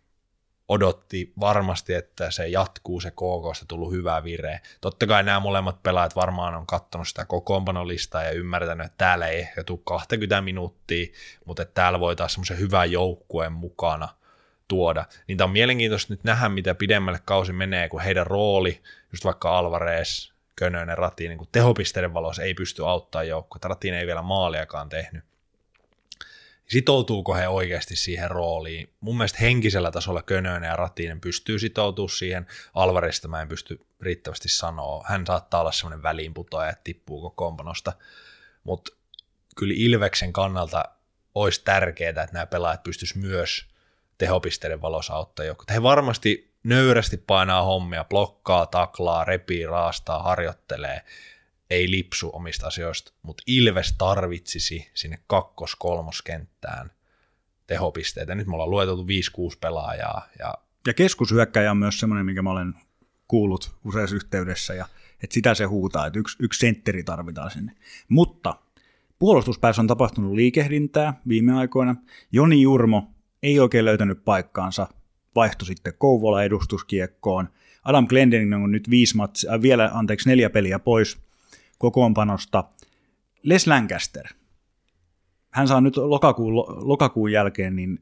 [0.68, 4.61] odotti varmasti, että se jatkuu se KKsta tullut hyvä vire.
[4.81, 9.40] Totta kai nämä molemmat pelaajat varmaan on katsonut sitä kokoonpanolistaa ja ymmärtänyt, että täällä ei
[9.40, 11.07] ehkä tule 20 minuuttia,
[11.45, 14.09] mutta että täällä voi taas semmoisen hyvän joukkueen mukana
[14.68, 15.05] tuoda.
[15.29, 19.59] Niin tämä on mielenkiintoista nyt nähdä, mitä pidemmälle kausi menee, kun heidän rooli, just vaikka
[19.59, 23.61] Alvarez, Könönen, Ratiin, niin tehopisteiden valossa ei pysty auttamaan joukkoa.
[23.64, 25.32] Ratiin ei vielä maaliakaan tehnyt
[26.72, 28.92] sitoutuuko he oikeasti siihen rooliin.
[29.00, 32.46] Mun mielestä henkisellä tasolla Könönen ja Ratinen pystyy sitoutumaan siihen.
[32.74, 35.04] Alvarista mä en pysty riittävästi sanoa.
[35.08, 37.92] Hän saattaa olla semmoinen väliinputoaja, että tippuu kokoonpanosta.
[38.64, 38.92] Mutta
[39.56, 40.85] kyllä Ilveksen kannalta
[41.35, 43.66] olisi tärkeää, että nämä pelaajat pystyisivät myös
[44.18, 45.64] tehopisteiden valossa auttaa joku.
[45.70, 51.00] He varmasti nöyrästi painaa hommia, blokkaa, taklaa, repii, raastaa, harjoittelee–
[51.72, 56.90] ei lipsu omista asioista, mutta Ilves tarvitsisi sinne kakkos-kolmoskenttään
[57.66, 58.35] tehopisteitä.
[58.35, 59.06] Nyt me ollaan lueteltu 5-6
[59.61, 60.28] pelaajaa.
[60.38, 60.54] Ja,
[60.87, 62.74] ja keskushyökkäjä on myös semmoinen, minkä mä olen
[63.28, 64.87] kuullut useassa yhteydessä, ja
[65.22, 67.72] että sitä se huutaa, että yksi, yksi sentteri tarvitaan sinne.
[68.08, 68.54] Mutta
[69.18, 71.96] puolustuspäässä on tapahtunut liikehdintää viime aikoina.
[72.32, 73.11] Joni Jurmo
[73.42, 74.88] ei oikein löytänyt paikkaansa,
[75.35, 77.48] vaihtui sitten Kouvola edustuskiekkoon.
[77.85, 81.18] Adam Glendening on nyt viisi matsia, äh, vielä anteeksi neljä peliä pois
[81.83, 82.64] kokoonpanosta.
[83.42, 84.27] Les Lancaster.
[85.51, 86.55] Hän saa nyt lokakuun,
[86.88, 87.99] lokakuun jälkeen niin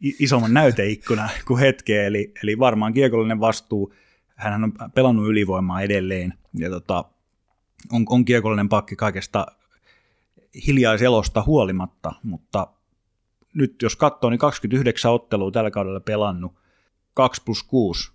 [0.00, 3.94] isomman näyteikkuna kuin hetkeä, eli, eli varmaan kiekollinen vastuu.
[4.36, 7.04] Hän on pelannut ylivoimaa edelleen ja tota,
[7.92, 9.46] on, on kiekollinen pakki kaikesta
[10.66, 12.66] hiljaiselosta huolimatta, mutta
[13.54, 16.54] nyt jos katsoo, niin 29 ottelua tällä kaudella pelannut,
[17.14, 18.12] 2 plus 6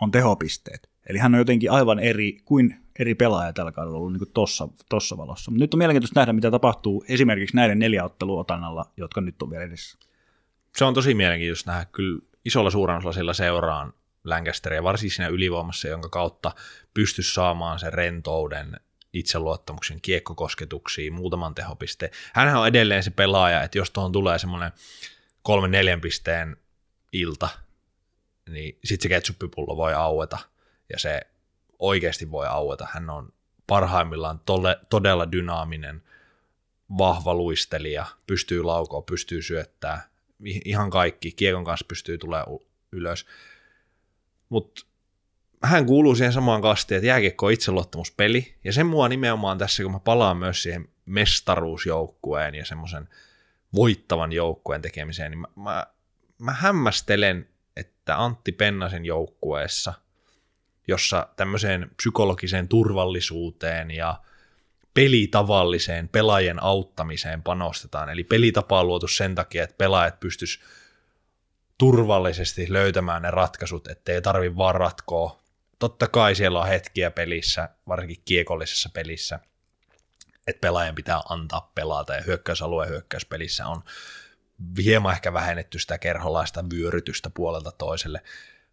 [0.00, 0.90] on tehopisteet.
[1.08, 5.16] Eli hän on jotenkin aivan eri kuin eri pelaaja tällä kaudella ollut niin tossa, tossa
[5.16, 5.50] valossa.
[5.54, 9.98] Nyt on mielenkiintoista nähdä, mitä tapahtuu esimerkiksi näiden neljä otteluotannalla, jotka nyt on vielä edessä.
[10.76, 11.84] Se on tosi mielenkiintoista nähdä.
[11.84, 13.92] Kyllä isolla suurennolla sillä seuraan
[14.24, 16.52] Lancasteria, varsinkin siinä ylivoimassa, jonka kautta
[16.94, 18.80] pysty saamaan sen rentouden,
[19.12, 22.12] itseluottamuksen, kiekkokosketuksiin, muutaman tehopisteen.
[22.32, 24.72] Hänhän on edelleen se pelaaja, että jos tuohon tulee semmoinen
[25.42, 26.56] kolmen neljän pisteen
[27.12, 27.48] ilta,
[28.50, 30.38] niin sitten se ketsuppipullo voi aueta
[30.92, 31.20] ja se
[31.78, 32.88] oikeasti voi aueta.
[32.90, 33.32] Hän on
[33.66, 36.02] parhaimmillaan tole, todella dynaaminen,
[36.98, 40.08] vahva luistelija, pystyy laukoa, pystyy syöttää,
[40.64, 42.58] ihan kaikki, kiekon kanssa pystyy tulemaan
[42.92, 43.26] ylös.
[44.48, 44.82] Mutta
[45.62, 49.92] hän kuuluu siihen samaan kastiin, että jääkiekko on itseluottamuspeli, ja sen mua nimenomaan tässä, kun
[49.92, 53.08] mä palaan myös siihen mestaruusjoukkueen ja semmoisen
[53.74, 55.86] voittavan joukkueen tekemiseen, niin mä, mä,
[56.38, 59.94] mä hämmästelen, että Antti Pennasen joukkueessa–
[60.86, 64.20] jossa tämmöiseen psykologiseen turvallisuuteen ja
[64.94, 68.10] pelitavalliseen pelaajien auttamiseen panostetaan.
[68.10, 70.60] Eli pelitapa on luotu sen takia, että pelaajat pystyis
[71.78, 75.40] turvallisesti löytämään ne ratkaisut, ettei tarvi vaan ratkoa.
[75.78, 79.40] Totta kai siellä on hetkiä pelissä, varsinkin kiekollisessa pelissä,
[80.46, 83.82] että pelaajan pitää antaa pelata ja hyökkäysalueen hyökkäyspelissä on
[84.84, 88.22] hieman ehkä vähennetty sitä kerholaista vyörytystä puolelta toiselle.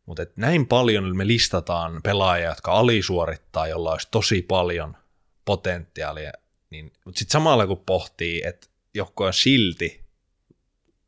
[0.05, 4.97] Mutta näin paljon me listataan pelaajia, jotka alisuorittaa, jolla olisi tosi paljon
[5.45, 6.31] potentiaalia,
[6.69, 10.03] niin, mutta sitten samalla kun pohtii, että joku on silti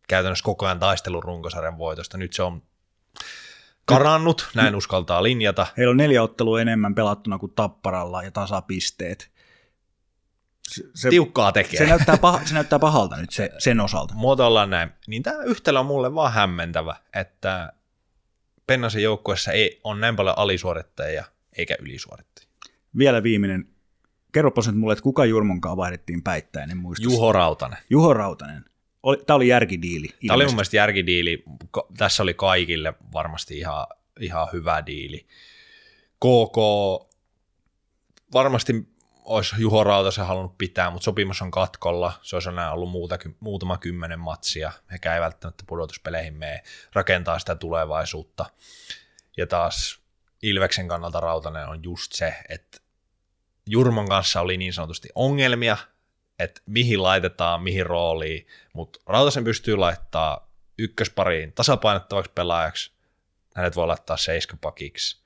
[0.07, 2.61] käytännössä koko ajan taistelun runkosarjan voitosta, nyt se on
[3.85, 5.67] karannut, näin uskaltaa linjata.
[5.77, 9.31] Heillä on neljä ottelua enemmän pelattuna kuin Tapparalla ja tasapisteet.
[10.95, 11.77] Se, Tiukkaa tekee.
[11.77, 14.13] Se näyttää, pah, se näyttää pahalta nyt se, sen osalta.
[14.13, 14.89] Muotoillaan näin.
[15.07, 17.73] Niin tämä yhtälö on mulle vaan hämmentävä, että
[18.67, 21.25] Pennasen joukkueessa ei ole näin paljon alisuorittajia
[21.57, 22.49] eikä ylisuorittajia.
[22.97, 23.67] Vielä viimeinen.
[24.31, 27.03] Kerropa nyt mulle, että kuka Jurmonkaan vaihdettiin päittäin, en muista.
[27.03, 27.77] Juho Rautanen.
[27.89, 28.65] Juho Rautanen.
[29.25, 30.05] Tämä oli järkidiili.
[30.05, 30.27] Ilmeisesti.
[30.27, 31.43] Tämä oli mun mielestä järkidiili.
[31.97, 33.87] Tässä oli kaikille varmasti ihan,
[34.19, 35.25] ihan hyvä diili.
[36.19, 36.57] KK
[38.33, 38.94] varmasti
[39.25, 42.13] olisi Juho Rautasen halunnut pitää, mutta sopimus on katkolla.
[42.21, 44.71] Se olisi enää ollut muuta, muutama kymmenen matsia.
[44.91, 48.45] He ei välttämättä pudotuspeleihin mene rakentaa sitä tulevaisuutta.
[49.37, 49.99] Ja taas
[50.41, 52.77] Ilveksen kannalta Rautanen on just se, että
[53.67, 55.77] Jurmon kanssa oli niin sanotusti ongelmia,
[56.39, 62.91] että mihin laitetaan, mihin rooliin, mutta Rautasen pystyy laittaa ykköspariin tasapainottavaksi pelaajaksi,
[63.55, 65.24] hänet voi laittaa seiskapakiksi,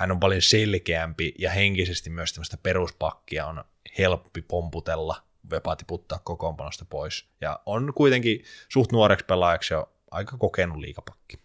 [0.00, 3.64] hän on paljon selkeämpi ja henkisesti myös tämmöistä peruspakkia on
[3.98, 7.28] helppi pomputella, jopa tiputtaa kokoonpanosta pois.
[7.40, 11.38] Ja on kuitenkin suht nuoreksi pelaajaksi jo aika kokenut liikapakki.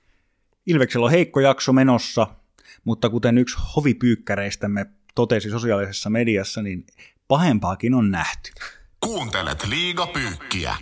[0.66, 2.28] Ilveksellä on heikko jakso menossa,
[2.84, 6.86] mutta kuten yksi hovipyykkäreistämme totesi sosiaalisessa mediassa, niin
[7.28, 8.52] pahempaakin on nähty.
[9.00, 10.76] Kuuntelet liigapyykkiä.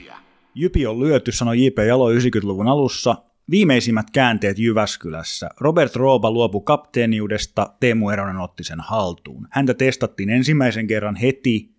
[0.55, 1.77] Jypi on lyöty, sanoi J.P.
[1.87, 3.15] Jalo 90-luvun alussa,
[3.49, 5.49] Viimeisimmät käänteet Jyväskylässä.
[5.59, 9.47] Robert Rooba luopui kapteeniudesta, Teemu Eronen otti sen haltuun.
[9.51, 11.71] Häntä testattiin ensimmäisen kerran heti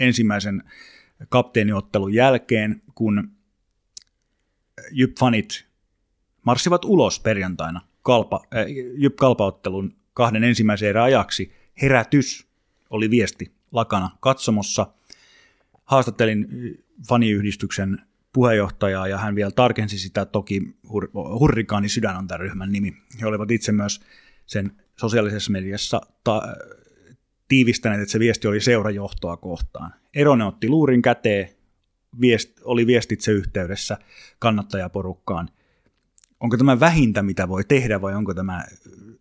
[0.00, 0.62] ensimmäisen
[1.28, 3.30] kapteeniottelun jälkeen, kun
[4.90, 5.64] Jyp-fanit
[6.42, 11.52] marssivat ulos perjantaina kalpa, äh, Jyp-kalpaottelun kahden ensimmäisen erän ajaksi.
[11.82, 12.46] Herätys
[12.90, 14.86] oli viesti lakana katsomossa.
[15.84, 16.46] Haastattelin
[17.08, 17.98] faniyhdistyksen
[18.32, 22.96] puheenjohtajaa ja hän vielä tarkensi sitä, toki Hur- Hurrikaani sydän on tämän ryhmän nimi.
[23.20, 24.00] He olivat itse myös
[24.46, 26.42] sen sosiaalisessa mediassa ta-
[27.48, 29.94] tiivistäneet, että se viesti oli seurajohtoa kohtaan.
[30.14, 31.48] Erone otti luurin käteen,
[32.20, 33.98] viest, oli viestitse yhteydessä
[34.38, 35.48] kannattajaporukkaan.
[36.40, 38.64] Onko tämä vähintä, mitä voi tehdä, vai onko tämä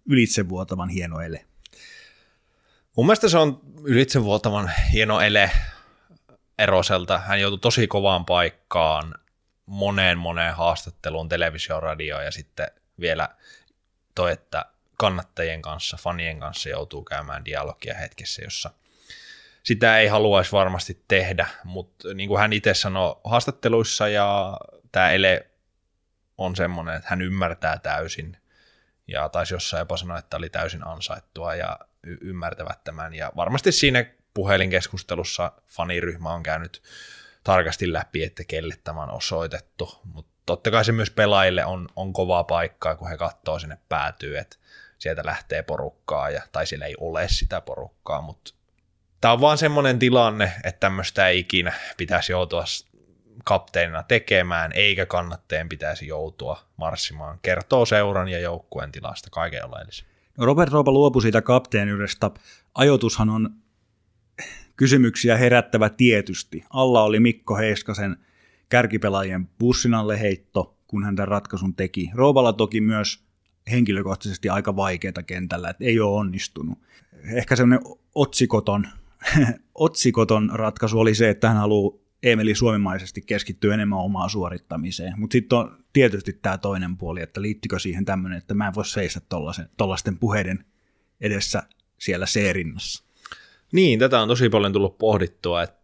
[0.10, 1.46] ylitsevuotavan hieno ele?
[2.98, 5.52] Mun mielestä se on ylitsevuotavan hieno ele.
[6.58, 7.18] Eroselta.
[7.18, 9.16] Hän joutui tosi kovaan paikkaan
[9.66, 12.68] moneen moneen haastatteluun, televisio, radio ja sitten
[13.00, 13.30] vielä
[14.16, 14.66] toi, että
[14.98, 18.72] kannattajien kanssa, fanien kanssa joutuu käymään dialogia hetkessä, jossa
[19.64, 24.58] sitä ei haluaisi varmasti tehdä, mutta niin kuin hän itse sanoi haastatteluissa ja
[24.92, 25.48] tämä ele
[26.38, 28.38] on semmoinen, että hän ymmärtää täysin
[29.08, 33.72] ja taisi jossain jopa sanoa, että oli täysin ansaittua ja y- ymmärtävät tämän ja varmasti
[33.72, 36.82] siinä puhelinkeskustelussa faniryhmä on käynyt
[37.44, 42.14] tarkasti läpi, että kelle tämä on osoitettu, mutta totta kai se myös pelaajille on, on
[42.14, 44.58] kovaa paikkaa, kun he katsoo sinne päätyy, että
[44.98, 48.54] sieltä lähtee porukkaa, ja, tai siellä ei ole sitä porukkaa, mutta
[49.22, 52.64] tämä on vaan semmoinen tilanne, että tämmöistä ei ikinä pitäisi joutua
[53.44, 57.40] kapteenina tekemään, eikä kannatteen pitäisi joutua marssimaan.
[57.42, 60.06] Kertoo seuran ja joukkueen tilasta kaiken oleellisen.
[60.38, 62.32] No Robert Roopa luopui siitä kapteenyydesta.
[62.76, 63.50] Ajoitushan on
[64.82, 66.64] Kysymyksiä herättävä tietysti.
[66.70, 68.18] Alla oli Mikko Heiskasen
[68.70, 72.12] kärkipelaajien bussinalle heitto, kun hän tämän ratkaisun teki.
[72.14, 73.24] Rooballa toki myös
[73.72, 76.80] henkilökohtaisesti aika vaikeaa kentällä, että ei ole onnistunut.
[77.24, 78.88] Ehkä semmoinen otsikoton,
[79.76, 85.20] otsikoton ratkaisu oli se, että hän haluaa Emeli suomimaisesti keskittyä enemmän omaan suorittamiseen.
[85.20, 88.86] Mutta sitten on tietysti tämä toinen puoli, että liittykö siihen tämmöinen, että mä en voi
[88.86, 89.22] seistä
[89.78, 90.66] tollaisten puheiden
[91.22, 91.64] edessä
[91.98, 93.11] siellä seerinnassa.
[93.72, 95.82] Niin, tätä on tosi paljon tullut pohdittua, että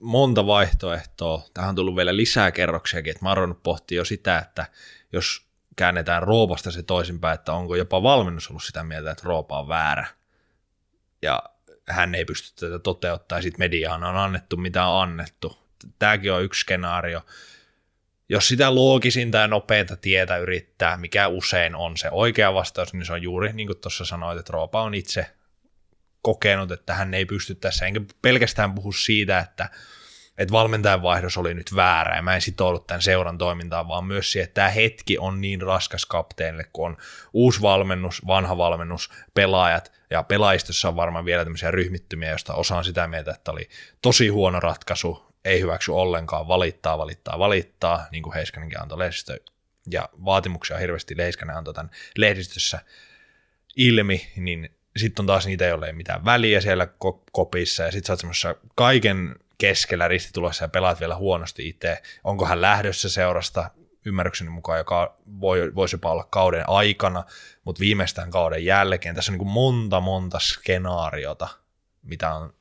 [0.00, 1.42] monta vaihtoehtoa.
[1.54, 3.56] Tähän on tullut vielä lisää kerroksiakin, että mä oon
[3.90, 4.66] jo sitä, että
[5.12, 9.68] jos käännetään Roopasta se toisinpäin, että onko jopa valmennus ollut sitä mieltä, että Roopa on
[9.68, 10.06] väärä.
[11.22, 11.42] Ja
[11.88, 15.58] hän ei pysty tätä toteuttaa, ja sitten mediaan on annettu mitä on annettu.
[15.98, 17.20] Tämäkin on yksi skenaario.
[18.28, 23.12] Jos sitä loogisinta ja nopeinta tietä yrittää, mikä usein on se oikea vastaus, niin se
[23.12, 25.35] on juuri niin kuin tuossa sanoit, että Roopa on itse
[26.26, 29.70] kokenut, että hän ei pysty tässä, enkä pelkästään puhu siitä, että
[30.38, 34.32] että valmentajan vaihdos oli nyt väärä ja mä en sitoudu tämän seuran toimintaan, vaan myös
[34.32, 36.96] siihen, että tämä hetki on niin raskas kapteenille, kun on
[37.32, 42.84] uusi valmennus, vanha valmennus, pelaajat ja pelaajistossa on varmaan vielä tämmöisiä ryhmittymiä, joista osa on
[42.84, 43.68] sitä mieltä, että oli
[44.02, 49.38] tosi huono ratkaisu, ei hyväksy ollenkaan, valittaa, valittaa, valittaa, niin kuin Heiskanenkin antoi lehdistö,
[49.90, 52.80] ja vaatimuksia hirveästi Heiskanen antoi tämän lehdistössä
[53.76, 56.88] ilmi, niin sitten on taas niitä, joille ei mitään väliä siellä
[57.32, 62.02] kopissa, ja sitten sä oot semmoisessa kaiken keskellä ristitulossa ja pelaat vielä huonosti itse.
[62.24, 63.70] Onko hän lähdössä seurasta
[64.04, 67.24] ymmärrykseni mukaan, joka voi, voisi jopa olla kauden aikana,
[67.64, 69.14] mutta viimeistään kauden jälkeen.
[69.14, 71.48] Tässä on niin kuin monta, monta skenaariota,
[72.02, 72.54] mitä on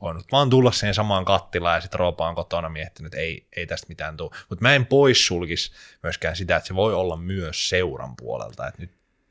[0.00, 3.66] voinut vaan tulla siihen samaan kattilaan ja sitten Roopa on kotona miettinyt, että ei, ei
[3.66, 4.30] tästä mitään tule.
[4.48, 5.72] Mutta mä en poissulkisi
[6.02, 8.90] myöskään sitä, että se voi olla myös seuran puolelta, että nyt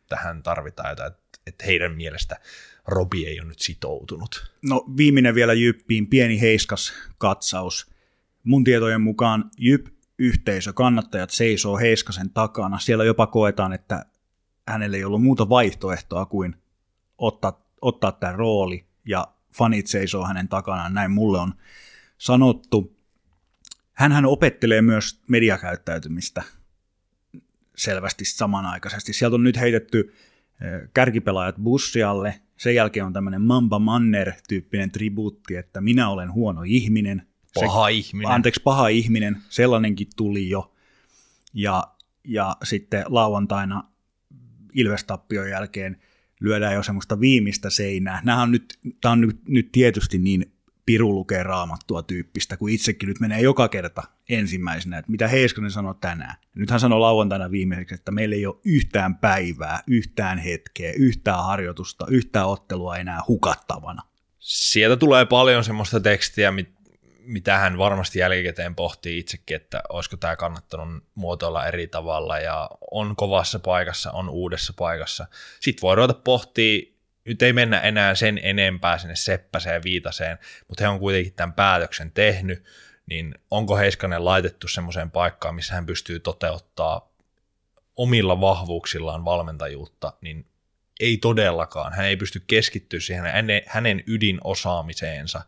[0.09, 1.13] tähän tarvitaan jotain,
[1.47, 2.39] että, heidän mielestä
[2.87, 4.51] Robi ei ole nyt sitoutunut.
[4.61, 7.91] No viimeinen vielä Jyppiin, pieni heiskas katsaus.
[8.43, 9.87] Mun tietojen mukaan Jyp
[10.19, 12.79] yhteisö, kannattajat seisoo Heiskasen takana.
[12.79, 14.05] Siellä jopa koetaan, että
[14.67, 16.55] hänelle ei ollut muuta vaihtoehtoa kuin
[17.17, 21.53] ottaa, ottaa tämä rooli ja fanit seisoo hänen takanaan, näin mulle on
[22.17, 22.97] sanottu.
[23.93, 26.43] Hänhän opettelee myös mediakäyttäytymistä
[27.77, 29.13] selvästi samanaikaisesti.
[29.13, 30.13] Sieltä on nyt heitetty
[30.93, 37.27] kärkipelaajat bussialle, sen jälkeen on tämmöinen Mamba Manner-tyyppinen tribuutti, että minä olen huono ihminen.
[37.53, 38.31] Paha Se, ihminen.
[38.31, 39.37] Anteeksi, paha ihminen.
[39.49, 40.73] Sellainenkin tuli jo.
[41.53, 41.83] Ja,
[42.23, 43.83] ja sitten lauantaina
[44.73, 46.01] Ilvestappion jälkeen
[46.39, 48.21] lyödään jo semmoista viimeistä seinää.
[48.23, 50.54] Nämä on nyt, tämä on nyt, nyt tietysti niin
[50.85, 55.95] piru lukee raamattua tyyppistä, kun itsekin nyt menee joka kerta ensimmäisenä, että mitä Heiskanen sanoi
[56.01, 56.35] tänään.
[56.55, 62.05] Nyt hän sanoi lauantaina viimeiseksi, että meillä ei ole yhtään päivää, yhtään hetkeä, yhtään harjoitusta,
[62.09, 64.01] yhtään ottelua enää hukattavana.
[64.39, 66.53] Sieltä tulee paljon semmoista tekstiä,
[67.25, 73.15] mitä hän varmasti jälkikäteen pohtii itsekin, että olisiko tämä kannattanut muotoilla eri tavalla ja on
[73.15, 75.27] kovassa paikassa, on uudessa paikassa.
[75.59, 76.94] Sitten voi ruveta pohtia
[77.25, 82.11] nyt ei mennä enää sen enempää sinne Seppäseen Viitaseen, mutta he on kuitenkin tämän päätöksen
[82.11, 82.63] tehnyt,
[83.05, 87.09] niin onko Heiskanen laitettu semmoiseen paikkaan, missä hän pystyy toteuttaa
[87.95, 90.45] omilla vahvuuksillaan valmentajuutta, niin
[90.99, 91.93] ei todellakaan.
[91.93, 95.41] Hän ei pysty keskittyä siihen hänen, hänen ydinosaamiseensa.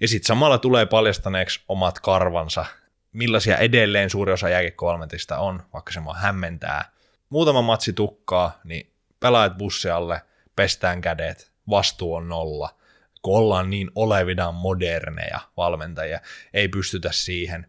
[0.00, 2.64] Ja sitten samalla tulee paljastaneeksi omat karvansa,
[3.12, 6.92] millaisia edelleen suuri osa jääkiekkovalmentajista on, vaikka se mua hämmentää.
[7.28, 10.20] Muutama matsi tukkaa, niin pelaajat bussialle–
[10.56, 12.76] pestään kädet, vastuu on nolla.
[13.22, 16.20] Kun ollaan niin olevidaan moderneja valmentajia,
[16.54, 17.66] ei pystytä siihen.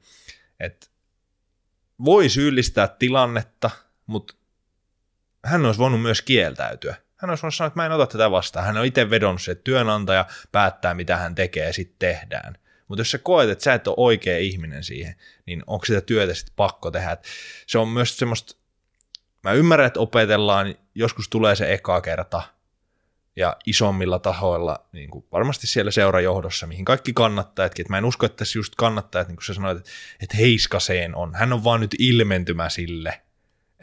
[0.59, 0.87] että
[2.05, 3.69] voi syyllistää tilannetta,
[4.07, 4.33] mutta
[5.45, 6.95] hän olisi voinut myös kieltäytyä.
[7.15, 8.65] Hän olisi voinut sanoa, että mä en ota tätä vastaan.
[8.65, 12.57] Hän on itse vedonnut se, että työnantaja päättää, mitä hän tekee ja sitten tehdään.
[12.87, 16.33] Mutta jos sä koet, että sä et ole oikea ihminen siihen, niin onko sitä työtä
[16.33, 17.11] sitten pakko tehdä.
[17.11, 17.23] Et
[17.67, 18.55] se on myös semmoista,
[19.43, 22.41] mä ymmärrän, että opetellaan, joskus tulee se eka kerta,
[23.37, 28.25] ja isommilla tahoilla, niin kuin varmasti siellä seurajohdossa, mihin kaikki kannattajatkin, että mä en usko,
[28.25, 29.89] että tässä just kannattajat, niin kuin sä sanoit, että,
[30.21, 33.21] että Heiskaseen on, hän on vaan nyt ilmentymä sille,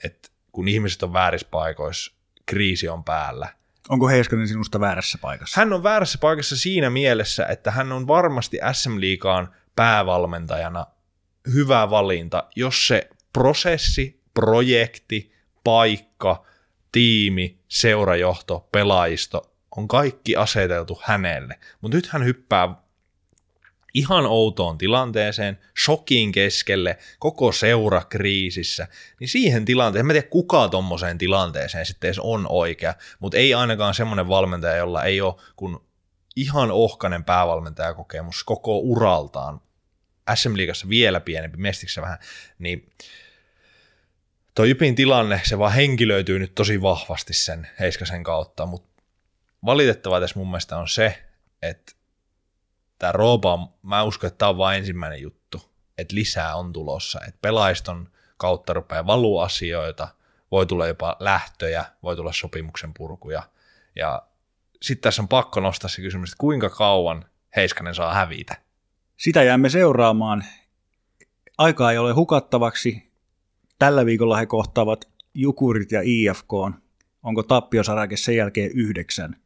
[0.05, 2.13] että kun ihmiset on väärissä paikoissa,
[2.47, 3.49] kriisi on päällä.
[3.89, 5.61] Onko Heiskanen sinusta väärässä paikassa?
[5.61, 10.87] Hän on väärässä paikassa siinä mielessä, että hän on varmasti SM Liigaan päävalmentajana
[11.55, 15.33] hyvä valinta, jos se prosessi, projekti,
[15.65, 16.45] paikka–
[16.95, 21.59] tiimi, seurajohto, pelaajisto on kaikki aseteltu hänelle.
[21.81, 22.75] Mutta nyt hän hyppää
[23.95, 28.89] ihan outoon tilanteeseen, shokin keskelle, koko seura kriisissä,
[29.21, 33.95] niin siihen tilanteeseen, en tiedä kuka tuommoiseen tilanteeseen sitten edes on oikea, mutta ei ainakaan
[33.95, 35.85] semmoinen valmentaja, jolla ei ole kun
[36.37, 39.61] ihan ohkainen päävalmentajakokemus koko uraltaan,
[40.35, 42.19] SM Liigassa vielä pienempi, Mestiksessä vähän,
[42.59, 42.93] niin
[44.55, 49.03] Tuo Jypin tilanne, se vaan henkilöityy nyt tosi vahvasti sen Heiskasen kautta, mutta
[49.65, 51.25] valitettavaa tässä mun mielestä on se,
[51.63, 51.93] että
[52.99, 55.63] tämä Roopa, mä uskon, että tämä on vain ensimmäinen juttu,
[55.99, 60.09] että lisää on tulossa, että pelaiston kautta rupeaa valuu asioita,
[60.51, 63.43] voi tulla jopa lähtöjä, voi tulla sopimuksen purkuja,
[63.97, 64.23] ja
[64.83, 67.25] sitten tässä on pakko nostaa se kysymys, että kuinka kauan
[67.57, 68.57] Heiskanen saa hävitä.
[69.17, 70.45] Sitä jäämme seuraamaan.
[71.59, 73.14] Aikaa ei ole hukattavaksi,
[73.79, 76.53] Tällä viikolla he kohtaavat Jukurit ja IFK.
[77.23, 79.37] Onko tappiosarake sen jälkeen yhdeksän?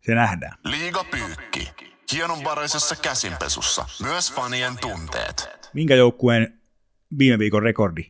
[0.00, 0.58] Se nähdään.
[0.64, 1.70] Liiga pyykki.
[2.12, 3.86] Hienonvaraisessa käsinpesussa.
[4.02, 5.48] Myös fanien tunteet.
[5.74, 6.60] Minkä joukkueen
[7.18, 8.02] viime viikon rekordi?
[8.02, 8.06] 5-1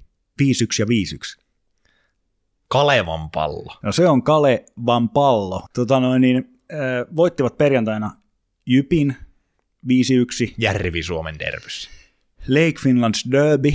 [0.78, 0.86] ja
[1.38, 1.42] 5-1.
[2.68, 3.76] Kalevan pallo.
[3.82, 5.66] No se on Kalevan pallo.
[5.72, 6.60] Tota noin, niin
[7.16, 8.10] voittivat perjantaina
[8.66, 9.16] Jypin
[9.86, 10.54] 5-1.
[10.58, 11.90] Järvi-Suomen derbys.
[12.48, 13.72] Lake Finlands Derby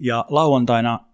[0.00, 1.05] ja lauantaina,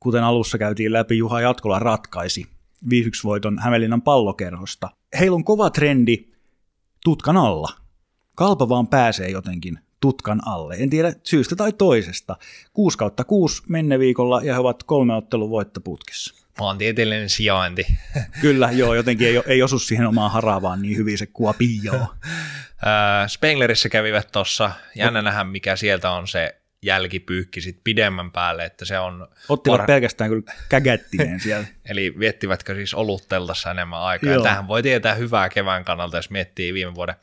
[0.00, 2.46] kuten alussa käytiin läpi, Juha Jatkola ratkaisi
[2.84, 2.88] 5-1
[3.24, 4.90] voiton Hämeenlinnan pallokerhosta.
[5.18, 6.32] Heillä on kova trendi
[7.04, 7.68] tutkan alla.
[8.34, 10.76] Kalpa vaan pääsee jotenkin tutkan alle.
[10.78, 12.36] En tiedä syystä tai toisesta.
[12.72, 16.46] 6 kautta 6 menne viikolla ja he ovat kolme ottelun voittoputkissa.
[16.60, 17.86] Maantieteellinen sijainti.
[18.40, 22.14] Kyllä, joo, jotenkin ei, ei osu siihen omaan haravaan niin hyvin se Kuopio.
[23.26, 28.98] Spenglerissä kävivät tuossa, jännä nähdä mikä sieltä on se jälkipyykki sit pidemmän päälle, että se
[28.98, 29.28] on...
[29.48, 29.86] Ottivat par...
[29.86, 31.66] pelkästään kyllä kägättineen siellä.
[31.90, 34.32] Eli viettivätkö siis olutteltassa enemmän aikaa.
[34.32, 37.14] Ja tähän voi tietää hyvää kevään kannalta, jos miettii viime vuoden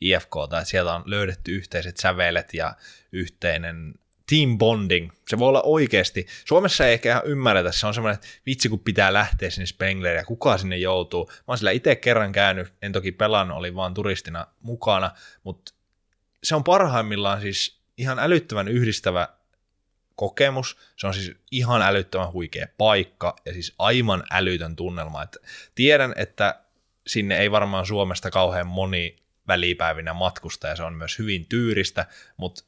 [0.00, 2.74] IFKta, että sieltä on löydetty yhteiset sävelet ja
[3.12, 3.94] yhteinen
[4.30, 5.10] team bonding.
[5.28, 6.26] Se voi olla oikeasti.
[6.44, 10.24] Suomessa ei ehkä ymmärretä, se on semmoinen, että vitsi kun pitää lähteä sinne Spengler ja
[10.24, 11.26] kuka sinne joutuu.
[11.26, 15.10] Mä oon sillä itse kerran käynyt, en toki pelannut, oli vaan turistina mukana,
[15.44, 15.72] mutta
[16.42, 19.28] se on parhaimmillaan siis ihan älyttömän yhdistävä
[20.16, 20.76] kokemus.
[20.96, 25.22] Se on siis ihan älyttömän huikea paikka ja siis aivan älytön tunnelma.
[25.22, 25.36] Et
[25.74, 26.60] tiedän, että
[27.06, 29.16] sinne ei varmaan Suomesta kauhean moni
[29.48, 32.64] välipäivinä matkusta ja se on myös hyvin tyyristä, mutta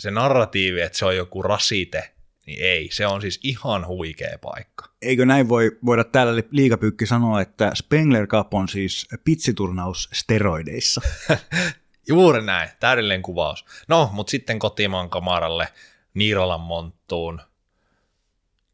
[0.00, 2.14] se narratiivi, että se on joku rasite,
[2.46, 2.88] niin ei.
[2.92, 4.90] Se on siis ihan huikea paikka.
[5.02, 11.00] Eikö näin voi, voida täällä liikapyykki sanoa, että Spengler Cup on siis pitsiturnaus steroideissa?
[12.08, 13.64] Juuri näin, täydellinen kuvaus.
[13.88, 15.68] No, mutta sitten kotimaan kamaralle,
[16.14, 17.40] Niiralan monttuun.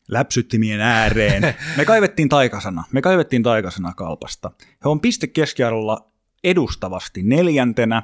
[0.09, 1.43] Läpsyttimien ääreen.
[1.77, 2.85] Me kaivettiin taikasana.
[2.93, 4.51] Me kaivettiin taikasana kalpasta.
[4.85, 6.11] He on piste keskiarvolla
[6.45, 8.03] edustavasti neljäntenä.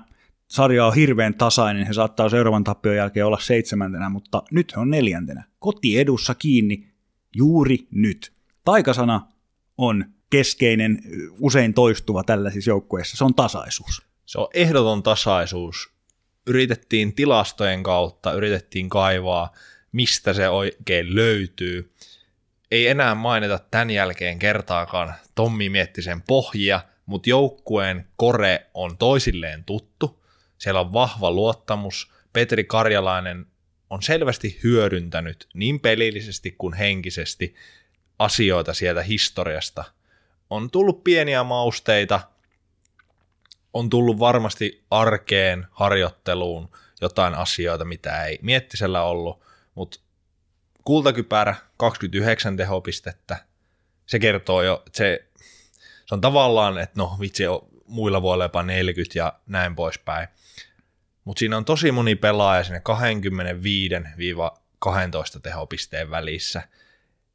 [0.48, 4.90] Sarja on hirveän tasainen, he saattaa seuraavan tappion jälkeen olla seitsemäntenä, mutta nyt he on
[4.90, 5.44] neljäntenä.
[5.58, 6.88] Koti edussa kiinni
[7.34, 8.32] juuri nyt.
[8.64, 9.26] Taikasana
[9.78, 11.02] on keskeinen,
[11.40, 14.05] usein toistuva tällaisissa joukkueissa, se on tasaisuus.
[14.26, 15.90] Se on ehdoton tasaisuus.
[16.46, 19.52] Yritettiin tilastojen kautta, yritettiin kaivaa,
[19.92, 21.92] mistä se oikein löytyy.
[22.70, 30.24] Ei enää mainita tämän jälkeen kertaakaan Tommi Miettisen pohjia, mutta joukkueen kore on toisilleen tuttu.
[30.58, 32.10] Siellä on vahva luottamus.
[32.32, 33.46] Petri Karjalainen
[33.90, 37.54] on selvästi hyödyntänyt niin pelillisesti kuin henkisesti
[38.18, 39.84] asioita sieltä historiasta.
[40.50, 42.20] On tullut pieniä mausteita,
[43.78, 46.68] on tullut varmasti arkeen, harjoitteluun
[47.00, 50.00] jotain asioita, mitä ei miettisellä ollut, mutta
[50.84, 53.36] kultakypärä 29 tehopistettä,
[54.06, 55.28] se kertoo jo, se,
[56.06, 57.44] se on tavallaan, että no vitsi,
[57.86, 60.28] muilla voi olla jopa 40 ja näin poispäin.
[61.24, 62.82] Mutta siinä on tosi moni pelaaja sinne
[65.36, 66.62] 25-12 tehopisteen välissä.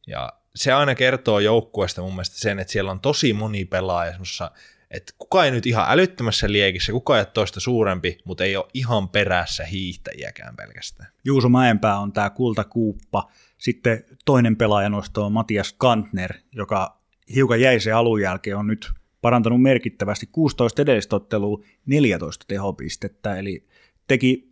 [0.07, 4.51] Ja se aina kertoo joukkueesta mun mielestä sen, että siellä on tosi moni pelaaja semmoisessa
[4.91, 8.65] että kuka ei nyt ihan älyttömässä liekissä, kuka ei ole toista suurempi, mutta ei ole
[8.73, 11.09] ihan perässä hiihtäjiäkään pelkästään.
[11.25, 13.31] Juuso Mäenpää on tämä kultakuuppa.
[13.57, 14.57] Sitten toinen
[14.89, 17.01] nosto on Matias Kantner, joka
[17.35, 23.67] hiukan jäi se alun jälkeen, on nyt parantanut merkittävästi 16 edellistä ottelua 14 tehopistettä, eli
[24.07, 24.50] teki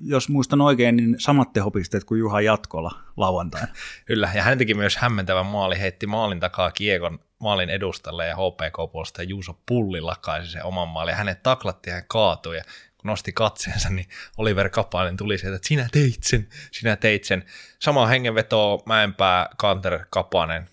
[0.00, 3.68] jos muistan oikein, niin samat tehopisteet kuin Juha Jatkola lauantaina.
[4.04, 8.92] Kyllä, ja hän teki myös hämmentävän maali, heitti maalin takaa kiekon maalin edustalle ja HPK
[8.92, 12.64] puolesta Juuso Pulli lakaisi sen oman maalin ja hänet taklattiin ja hän kaatui ja
[12.98, 17.44] kun nosti katseensa, niin Oliver Kapainen tuli sieltä, että sinä teit sen, sinä teit sen.
[17.78, 20.68] Sama hengenveto Mäenpää, Kanter, Kapanen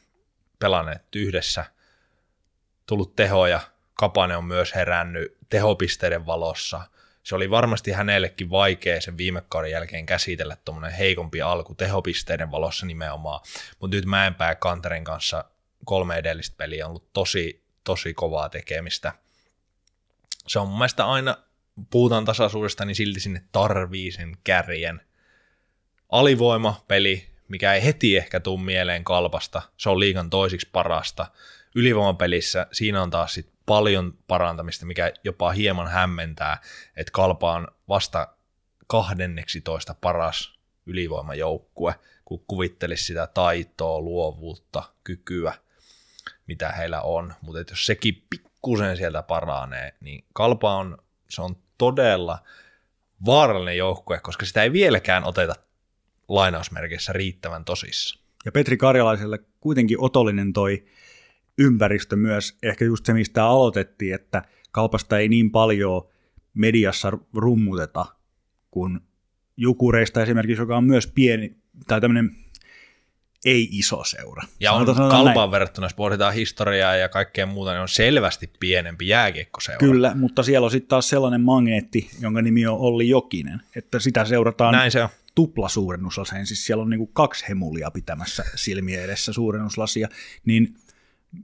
[0.60, 1.66] pelanneet yhdessä,
[2.86, 3.60] tullut tehoja,
[3.94, 6.82] Kapanen on myös herännyt tehopisteiden valossa.
[7.24, 12.86] Se oli varmasti hänellekin vaikea sen viime kauden jälkeen käsitellä tuommoinen heikompi alku tehopisteiden valossa
[12.86, 13.40] nimenomaan,
[13.80, 15.46] mutta nyt Mäenpää Kanterin kanssa
[15.86, 19.14] kolme edellistä peliä on ollut tosi, tosi kovaa tekemistä.
[20.48, 21.38] Se on mun mielestä aina,
[21.90, 25.02] puhutaan tasaisuudesta, niin silti sinne tarvii sen kärjen.
[26.10, 31.26] Alivoima peli, mikä ei heti ehkä tule mieleen kalpasta, se on liikan toisiksi parasta.
[31.76, 36.62] Ylivoimapelissä siinä on taas sit paljon parantamista, mikä jopa hieman hämmentää,
[36.96, 38.28] että kalpa on vasta
[38.88, 41.96] 12 paras ylivoimajoukkue,
[42.26, 45.54] kun kuvittelisi sitä taitoa, luovuutta, kykyä–
[46.48, 50.98] mitä heillä on, mutta jos sekin pikkusen sieltä paranee, niin Kalpa on,
[51.30, 52.40] se on todella
[53.26, 55.56] vaarallinen joukkue, koska sitä ei vieläkään oteta
[56.28, 58.20] lainausmerkissä riittävän tosissa.
[58.46, 60.86] Ja Petri Karjalaiselle kuitenkin otollinen toi
[61.58, 64.42] ympäristö myös, ehkä just se, mistä aloitettiin, että
[64.72, 66.10] Kalpasta ei niin paljon
[66.54, 68.06] mediassa rummuteta
[68.72, 69.00] kuin
[69.58, 71.56] Jukureista esimerkiksi, joka on myös pieni,
[71.88, 72.32] tai tämmöinen
[73.46, 74.44] ei iso seura.
[74.60, 79.80] Ja on kalpaan verrattuna, jos pohditaan historiaa ja kaikkea muuta, niin on selvästi pienempi jääkiekkoseura.
[79.80, 84.26] Kyllä, mutta siellä on sitten taas sellainen magneetti, jonka nimi on Olli Jokinen, että sitä
[84.26, 85.10] seurataan Näin se on.
[85.36, 90.10] tuplasuurennuslaseen, siis siellä on niinku kaksi hemulia pitämässä silmiä edessä suurennuslasia,
[90.46, 90.76] niin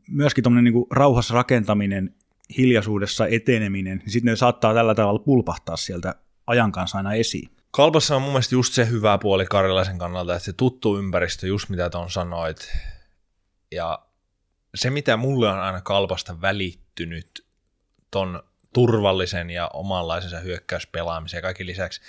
[0.08, 2.16] myöskin tuommoinen niinku rauhassa rakentaminen,
[2.58, 6.16] hiljaisuudessa eteneminen, niin sitten ne saattaa tällä tavalla pulpahtaa sieltä
[6.48, 7.50] ajan kanssa aina esiin.
[7.72, 11.70] Kalpassa on mun mielestä just se hyvä puoli Karilaisen kannalta, että se tuttu ympäristö, just
[11.70, 12.72] mitä tuon sanoit.
[13.72, 14.00] Ja
[14.76, 17.46] se, mitä mulle on aina Kalpasta välittynyt
[18.12, 22.02] ton turvallisen ja omanlaisensa hyökkäyspelaamisen ja kaikki lisäksi,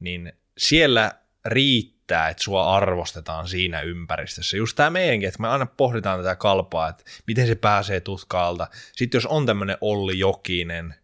[0.00, 1.12] niin siellä
[1.44, 4.56] riittää, että sua arvostetaan siinä ympäristössä.
[4.56, 8.66] Just tämä meidänkin, että me aina pohditaan tätä kalpaa, että miten se pääsee tutkaalta.
[8.92, 10.94] Sitten jos on tämmöinen Olli Jokinen,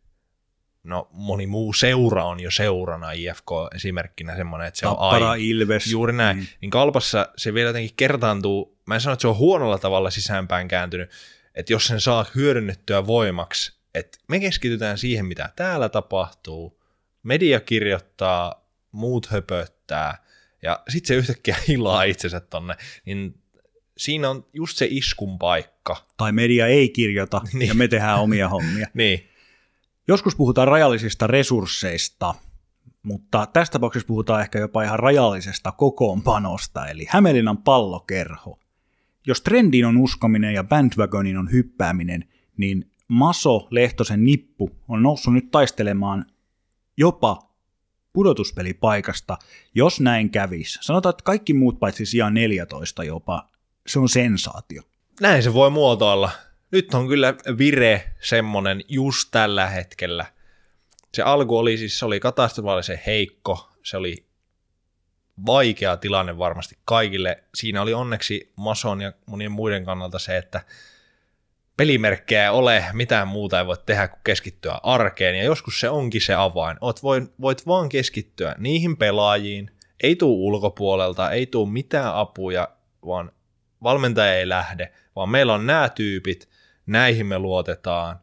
[0.84, 5.44] no moni muu seura on jo seurana, IFK esimerkkinä semmoinen, että se on Tappara, aina.
[5.44, 5.86] Ilves.
[5.86, 6.36] Juuri näin.
[6.36, 6.46] Mm.
[6.60, 10.68] Niin kalpassa se vielä jotenkin kertaantuu, mä en sano, että se on huonolla tavalla sisäänpäin
[10.68, 11.10] kääntynyt,
[11.54, 16.80] että jos sen saa hyödynnettyä voimaksi, että me keskitytään siihen, mitä täällä tapahtuu,
[17.22, 20.24] media kirjoittaa, muut höpöttää,
[20.62, 22.74] ja sitten se yhtäkkiä hilaa itsensä tonne,
[23.06, 23.40] niin
[23.96, 25.96] siinä on just se iskun paikka.
[26.16, 27.68] Tai media ei kirjoita, Niin.
[27.68, 28.86] ja me tehdään omia hommia.
[28.94, 29.30] Niin,
[30.08, 32.34] Joskus puhutaan rajallisista resursseista,
[33.02, 38.58] mutta tässä tapauksessa puhutaan ehkä jopa ihan rajallisesta kokoonpanosta, eli Hämeenlinnan pallokerho.
[39.26, 42.24] Jos trendiin on uskominen ja bandwagonin on hyppääminen,
[42.56, 46.26] niin Maso Lehtosen nippu on noussut nyt taistelemaan
[46.96, 47.49] jopa
[48.12, 49.38] pudotuspelipaikasta,
[49.74, 50.78] jos näin kävisi.
[50.82, 53.48] Sanotaan, että kaikki muut paitsi sijaan 14 jopa,
[53.86, 54.82] se on sensaatio.
[55.20, 56.30] näin se voi muotoilla.
[56.70, 60.26] Nyt on kyllä vire semmonen just tällä hetkellä.
[61.14, 64.26] Se alku oli siis, se oli katastrofaalisen heikko, se oli
[65.46, 67.44] vaikea tilanne varmasti kaikille.
[67.54, 70.60] Siinä oli onneksi Mason ja monien muiden kannalta se, että
[71.80, 76.34] pelimerkkejä ole, mitään muuta ei voi tehdä kuin keskittyä arkeen, ja joskus se onkin se
[76.34, 76.76] avain.
[76.80, 79.70] Oot voit, voit vaan keskittyä niihin pelaajiin,
[80.02, 82.68] ei tuu ulkopuolelta, ei tuu mitään apuja,
[83.06, 83.32] vaan
[83.82, 86.48] valmentaja ei lähde, vaan meillä on nämä tyypit,
[86.86, 88.20] näihin me luotetaan.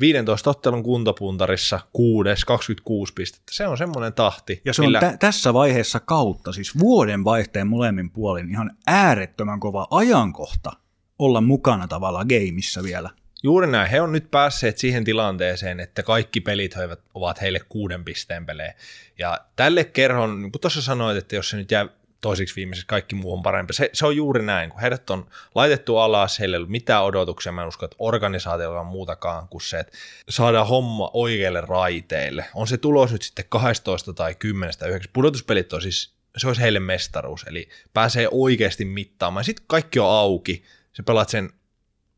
[0.00, 3.52] 15 ottelun kuntopuntarissa 6, 26 pistettä.
[3.54, 4.62] Se on semmoinen tahti.
[4.64, 9.86] Ja se on tä- tässä vaiheessa kautta, siis vuoden vaihteen molemmin puolin, ihan äärettömän kova
[9.90, 10.81] ajankohta
[11.24, 13.10] olla mukana tavallaan gameissa vielä.
[13.42, 13.90] Juuri näin.
[13.90, 16.74] He on nyt päässeet siihen tilanteeseen, että kaikki pelit
[17.14, 18.74] ovat- heille kuuden pisteen pelejä.
[19.18, 21.88] Ja tälle kerhon, niin kuin tuossa sanoit, että jos se nyt jää
[22.20, 23.72] toisiksi viimeiseksi, kaikki muu on parempi.
[23.72, 27.52] Se, se on juuri näin, kun heidät on laitettu alas, heillä ei ollut mitään odotuksia,
[27.52, 29.92] mä en usko, että organisaatiolla on muutakaan kuin se, että
[30.28, 32.44] saadaan homma oikeille raiteille.
[32.54, 35.10] On se tulos nyt sitten 12 tai 10 tai 9.
[35.12, 39.44] Pudotuspelit on siis, se olisi heille mestaruus, eli pääsee oikeasti mittaamaan.
[39.44, 40.62] Sitten kaikki on auki,
[40.92, 41.50] sä pelaat sen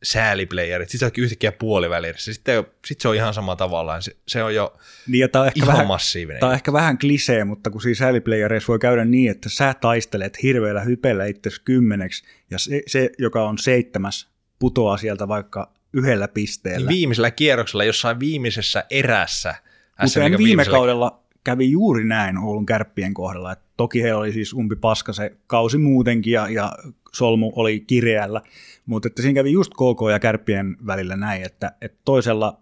[0.02, 4.54] sääliplayerit, sitten se yhtäkkiä puolivälissä, sitten, sitten se on ihan sama tavallaan, se, se on
[4.54, 6.40] jo Niin, ja tää on ehkä ihan vähän, massiivinen.
[6.40, 10.42] Tämä on ehkä vähän klisee, mutta kun siinä sääliplayereissa voi käydä niin, että sä taistelet
[10.42, 16.90] hirveällä hypellä itsesi kymmeneksi, ja se, se, joka on seitsemäs, putoaa sieltä vaikka yhdellä pisteellä.
[16.90, 19.54] Niin viimeisellä kierroksella, jossain viimeisessä erässä,
[20.02, 23.52] Kuten viime kaudella kävi juuri näin Oulun kärppien kohdalla.
[23.52, 26.72] Et toki he oli siis umpi paska se kausi muutenkin ja, ja
[27.12, 28.40] solmu oli kireällä,
[28.86, 32.60] mutta että siinä kävi just KK ja kärppien välillä näin, että, että toisella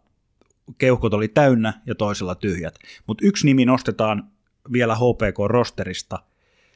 [0.79, 2.75] keuhkot oli täynnä ja toisella tyhjät.
[3.07, 4.31] Mutta yksi nimi nostetaan
[4.73, 6.19] vielä HPK-rosterista.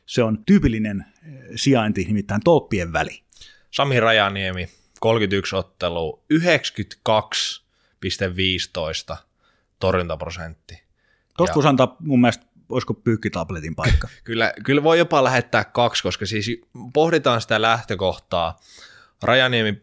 [0.07, 3.23] Se on tyypillinen eh, sijainti, nimittäin Tolppien väli.
[3.71, 4.69] Sami Rajaniemi,
[5.01, 6.39] 31 ottelu, 92,15
[9.81, 10.86] torjuntaprosentti.
[11.37, 14.09] Tuosta voisi antaa mun mielestä, olisiko pyykkitabletin paikka.
[14.25, 16.61] Kyllä, kyllä voi jopa lähettää kaksi, koska siis
[16.93, 18.61] pohditaan sitä lähtökohtaa.
[19.23, 19.83] Rajaniemi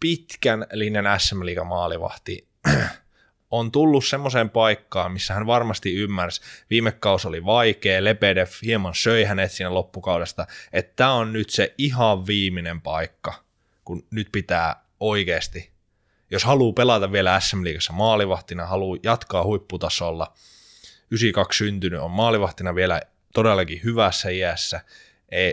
[0.00, 2.48] pitkän linjan SM maalivahti
[3.50, 6.40] on tullut semmoiseen paikkaan, missä hän varmasti ymmärsi.
[6.70, 11.74] Viime kausi oli vaikea, Lebedev hieman söi hänet siinä loppukaudesta, että tämä on nyt se
[11.78, 13.34] ihan viimeinen paikka,
[13.84, 15.70] kun nyt pitää oikeasti,
[16.30, 20.32] jos haluaa pelata vielä SM Liigassa maalivahtina, haluaa jatkaa huipputasolla,
[21.14, 23.00] 92 syntynyt on maalivahtina vielä
[23.34, 24.80] todellakin hyvässä iässä,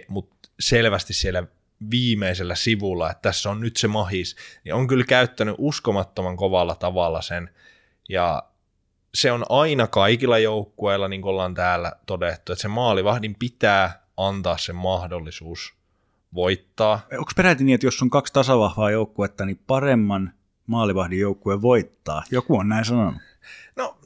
[0.08, 1.44] mutta selvästi siellä
[1.92, 7.22] viimeisellä sivulla, että tässä on nyt se mahis, niin on kyllä käyttänyt uskomattoman kovalla tavalla
[7.22, 7.50] sen,
[8.10, 8.44] ja
[9.16, 14.58] se on aina kaikilla joukkueilla, niin kuin ollaan täällä todettu, että se maalivahdin pitää antaa
[14.58, 15.74] se mahdollisuus
[16.34, 17.08] voittaa.
[17.12, 20.34] Onko peräti niin, että jos on kaksi tasavahvaa joukkuetta, niin paremman
[20.68, 22.24] maalivahdin joukkue voittaa?
[22.32, 23.22] Joku on näin sanonut.
[23.76, 23.98] No,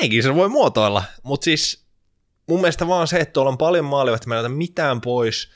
[0.00, 1.84] näinkin se voi muotoilla, mutta siis
[2.46, 5.50] mun mielestä vaan se, että tuolla on paljon maalivahtia, mä mitään pois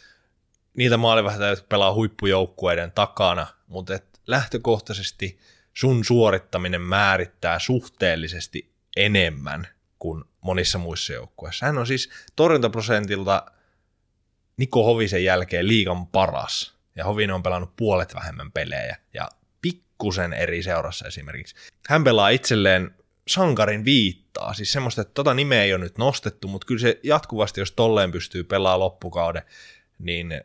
[0.74, 5.38] niitä maalivahdeja, jotka pelaa huippujoukkueiden takana, mutta et lähtökohtaisesti
[5.74, 9.68] sun suorittaminen määrittää suhteellisesti enemmän
[9.98, 11.66] kuin monissa muissa joukkueissa.
[11.66, 13.46] Hän on siis torjuntaprosentilta
[14.56, 19.28] Niko Hovisen jälkeen liigan paras, ja Hovinen on pelannut puolet vähemmän pelejä, ja
[19.62, 21.54] pikkusen eri seurassa esimerkiksi.
[21.88, 22.94] Hän pelaa itselleen
[23.28, 27.60] sankarin viittaa, siis semmoista, että tota nimeä ei ole nyt nostettu, mutta kyllä se jatkuvasti,
[27.60, 29.42] jos tolleen pystyy pelaamaan loppukauden,
[29.98, 30.40] niin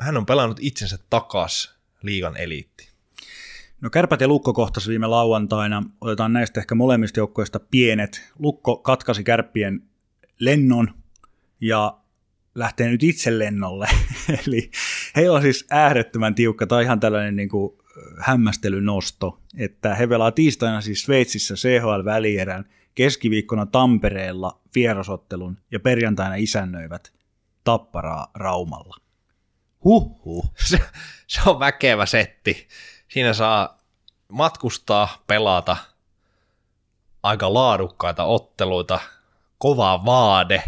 [0.00, 2.88] hän on pelannut itsensä takas liigan eliitti.
[3.80, 5.82] No kärpät ja Lukko kohtasi viime lauantaina.
[6.00, 8.32] Otetaan näistä ehkä molemmista joukkoista pienet.
[8.38, 9.82] Lukko katkasi kärppien
[10.38, 10.94] lennon
[11.60, 11.98] ja
[12.54, 13.88] lähtee nyt itse lennolle.
[14.46, 14.70] Eli
[15.16, 17.78] heillä on siis äärettömän tiukka tai ihan tällainen niin kuin
[18.20, 22.64] hämmästelynosto, että he pelaa tiistaina siis Sveitsissä CHL-välierän,
[22.94, 27.12] keskiviikkona Tampereella vierasottelun ja perjantaina isännöivät
[27.64, 28.96] Tapparaa Raumalla.
[29.84, 30.52] Huhhuh.
[30.68, 30.80] Se,
[31.26, 32.68] se on väkevä setti.
[33.08, 33.78] Siinä saa
[34.28, 35.76] matkustaa, pelata
[37.24, 38.98] aika laadukkaita otteluita,
[39.58, 40.62] kova vaade,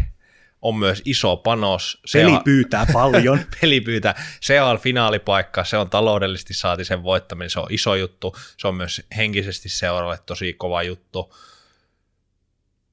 [0.61, 2.01] on myös iso panos.
[2.05, 3.39] Se peli pyytää paljon.
[3.61, 4.23] peli pyytää.
[4.41, 8.35] Se on finaalipaikka, se on taloudellisesti saati sen voittaminen, se on iso juttu.
[8.57, 11.35] Se on myös henkisesti seuraavalle tosi kova juttu.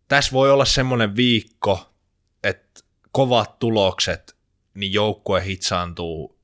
[0.08, 1.94] Tässä voi olla semmoinen viikko,
[2.42, 2.80] että
[3.12, 4.36] kovat tulokset,
[4.74, 6.38] niin joukkue hitsaantuu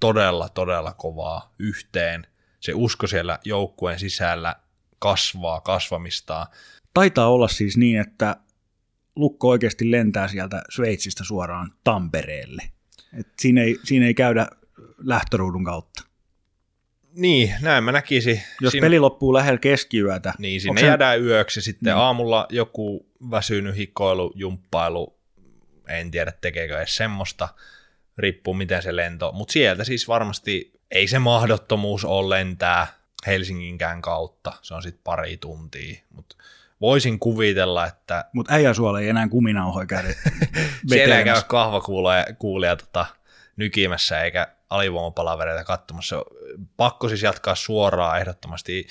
[0.00, 2.26] todella, todella kovaa yhteen.
[2.60, 4.56] Se usko siellä joukkueen sisällä
[4.98, 6.46] kasvaa kasvamistaan.
[6.94, 8.36] Taitaa olla siis niin, että
[9.16, 12.62] Lukko oikeasti lentää sieltä Sveitsistä suoraan Tampereelle.
[13.18, 14.46] Et siinä, ei, siinä ei käydä
[14.98, 16.02] lähtöruudun kautta.
[17.14, 18.42] Niin, näin mä näkisin.
[18.60, 20.34] Jos siinä, peli loppuu lähellä keskiyötä.
[20.38, 20.86] Niin, sinne sen...
[20.86, 21.96] jäädään yöksi sitten niin.
[21.96, 25.18] aamulla joku väsynyt hikoilu, jumppailu,
[25.88, 27.48] en tiedä tekeekö edes semmoista,
[28.18, 32.86] riippuu miten se lento, mutta sieltä siis varmasti ei se mahdottomuus ole lentää
[33.26, 36.36] Helsinginkään kautta, se on sitten pari tuntia, mutta
[36.82, 38.24] voisin kuvitella, että...
[38.32, 40.08] Mutta suola ei enää kuminauhoja käydä
[40.88, 43.06] Siellä ei käy kahvakuulia tota,
[43.56, 46.22] nykimässä eikä alivoimapalavereita katsomassa.
[46.76, 48.86] Pakko siis jatkaa suoraan ehdottomasti.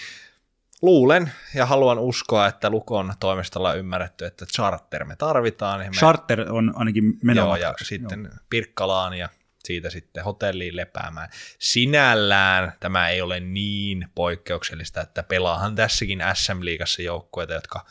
[0.81, 5.79] Luulen ja haluan uskoa, että Lukon toimesta on ymmärretty, että charter me tarvitaan.
[5.79, 5.97] Niin me...
[5.97, 7.45] Charter on ainakin menoa.
[7.45, 8.33] Joo, ja sitten Joo.
[8.49, 9.29] Pirkkalaan ja
[9.63, 11.29] siitä sitten hotelliin lepäämään.
[11.59, 17.85] Sinällään tämä ei ole niin poikkeuksellista, että pelaahan tässäkin SM-liigassa joukkueita, jotka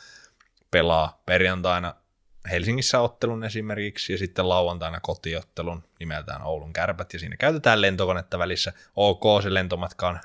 [0.71, 1.95] pelaa perjantaina
[2.51, 8.73] Helsingissä ottelun esimerkiksi ja sitten lauantaina kotiottelun nimeltään Oulun kärpät ja siinä käytetään lentokonetta välissä.
[8.95, 10.19] Ok, se lentomatka on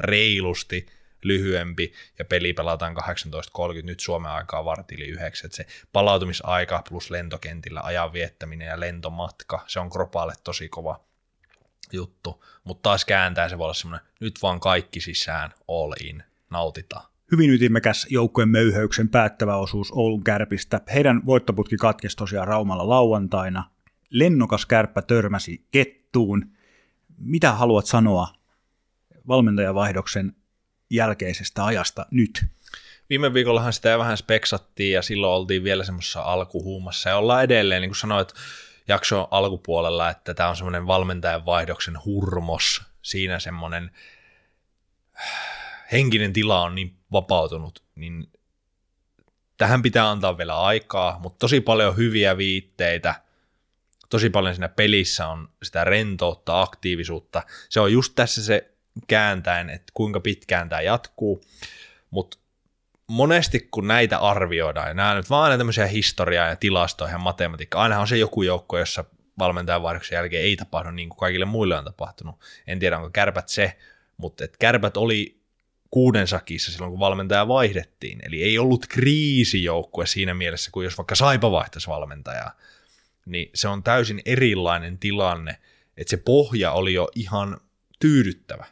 [0.00, 0.86] reilusti
[1.24, 3.02] lyhyempi ja peli pelataan 18.30,
[3.82, 9.80] nyt Suomen aikaa vartili 9, että se palautumisaika plus lentokentillä ajan viettäminen ja lentomatka, se
[9.80, 11.04] on Kropalle tosi kova
[11.92, 17.06] juttu, mutta taas kääntää se voi olla semmoinen, nyt vaan kaikki sisään, all in, nautitaan.
[17.32, 20.80] Hyvin ytimekäs joukkueen möyhäyksen päättävä osuus Oulun kärpistä.
[20.94, 23.70] Heidän voittoputki katkesi tosiaan Raumalla lauantaina.
[24.10, 26.50] Lennokas kärppä törmäsi kettuun.
[27.18, 28.28] Mitä haluat sanoa
[29.28, 30.36] valmentajavaihdoksen
[30.94, 32.44] jälkeisestä ajasta nyt?
[33.10, 37.90] Viime viikollahan sitä vähän speksattiin ja silloin oltiin vielä semmoisessa alkuhuumassa ja ollaan edelleen, niin
[37.90, 38.32] kuin sanoit
[38.88, 43.90] jakson alkupuolella, että tämä on semmoinen valmentajan vaihdoksen hurmos, siinä semmoinen
[45.92, 48.32] henkinen tila on niin vapautunut, niin
[49.56, 53.14] tähän pitää antaa vielä aikaa, mutta tosi paljon hyviä viitteitä,
[54.10, 57.42] tosi paljon siinä pelissä on sitä rentoutta, aktiivisuutta.
[57.68, 58.73] Se on just tässä se
[59.06, 61.44] kääntäen, että kuinka pitkään tämä jatkuu,
[62.10, 62.38] mutta
[63.06, 68.00] monesti kun näitä arvioidaan, ja nämä nyt vaan tämmöisiä historiaa ja tilastoja ja matematiikkaa, aina
[68.00, 69.04] on se joku joukko, jossa
[69.38, 72.40] valmentajan vaihdoksen jälkeen ei tapahdu niin kuin kaikille muille on tapahtunut.
[72.66, 73.76] En tiedä, onko kärpät se,
[74.16, 75.40] mutta et kärpät oli
[75.90, 78.18] kuuden sakissa silloin, kun valmentaja vaihdettiin.
[78.22, 82.56] Eli ei ollut kriisijoukkue siinä mielessä, kuin jos vaikka Saipa vaihtaisi valmentajaa.
[83.26, 85.58] Niin se on täysin erilainen tilanne,
[85.96, 87.60] että se pohja oli jo ihan
[88.00, 88.66] tyydyttävä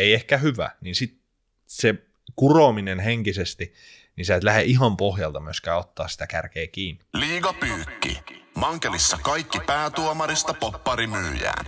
[0.00, 1.20] ei ehkä hyvä, niin sit
[1.66, 1.94] se
[2.36, 3.72] kurominen henkisesti,
[4.16, 7.04] niin sä et lähde ihan pohjalta myöskään ottaa sitä kärkeä kiinni.
[7.14, 8.18] Liiga pyykki.
[8.54, 11.66] Mankelissa kaikki päätuomarista popparimyyjään.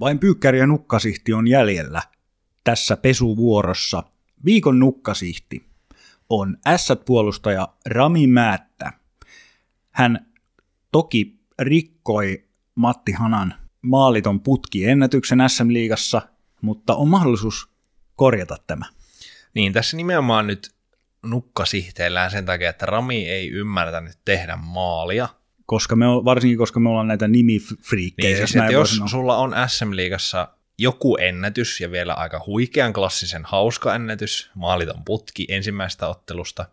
[0.00, 2.02] Vain pyykkäri ja nukkasihti on jäljellä
[2.64, 4.02] tässä pesuvuorossa.
[4.44, 5.66] Viikon nukkasihti
[6.30, 8.92] on S-puolustaja Rami Määttä.
[9.90, 10.26] Hän
[10.92, 16.22] toki rikkoi Matti Hanan maaliton putkiennätyksen SM-liigassa–
[16.62, 17.68] mutta on mahdollisuus
[18.16, 18.84] korjata tämä.
[19.54, 20.70] Niin, tässä nimenomaan nyt
[21.22, 25.28] nukkasihteellään sen takia, että Rami ei ymmärtänyt tehdä maalia.
[25.66, 28.36] koska me, varsinkin koska me ollaan näitä nimifriikkejä.
[28.36, 30.48] Niin, siis, että jos sulla on SM-liigassa
[30.78, 36.66] joku ennätys ja vielä aika huikean klassisen hauska ennätys, maaliton putki ensimmäistä ottelusta,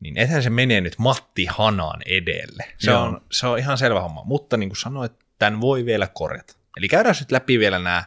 [0.00, 2.64] niin ethän se menee nyt Matti Hanaan edelle.
[2.78, 6.54] Se, on, se on ihan selvä homma, mutta niin kuin sanoit, tämän voi vielä korjata.
[6.76, 8.04] Eli käydään nyt läpi vielä nämä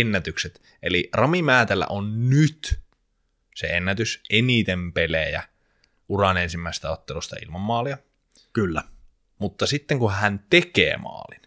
[0.00, 0.62] ennätykset.
[0.82, 2.80] Eli Rami Määtällä on nyt
[3.54, 5.42] se ennätys eniten pelejä
[6.08, 7.98] uran ensimmäistä ottelusta ilman maalia.
[8.52, 8.82] Kyllä.
[9.38, 11.40] Mutta sitten kun hän tekee maalin.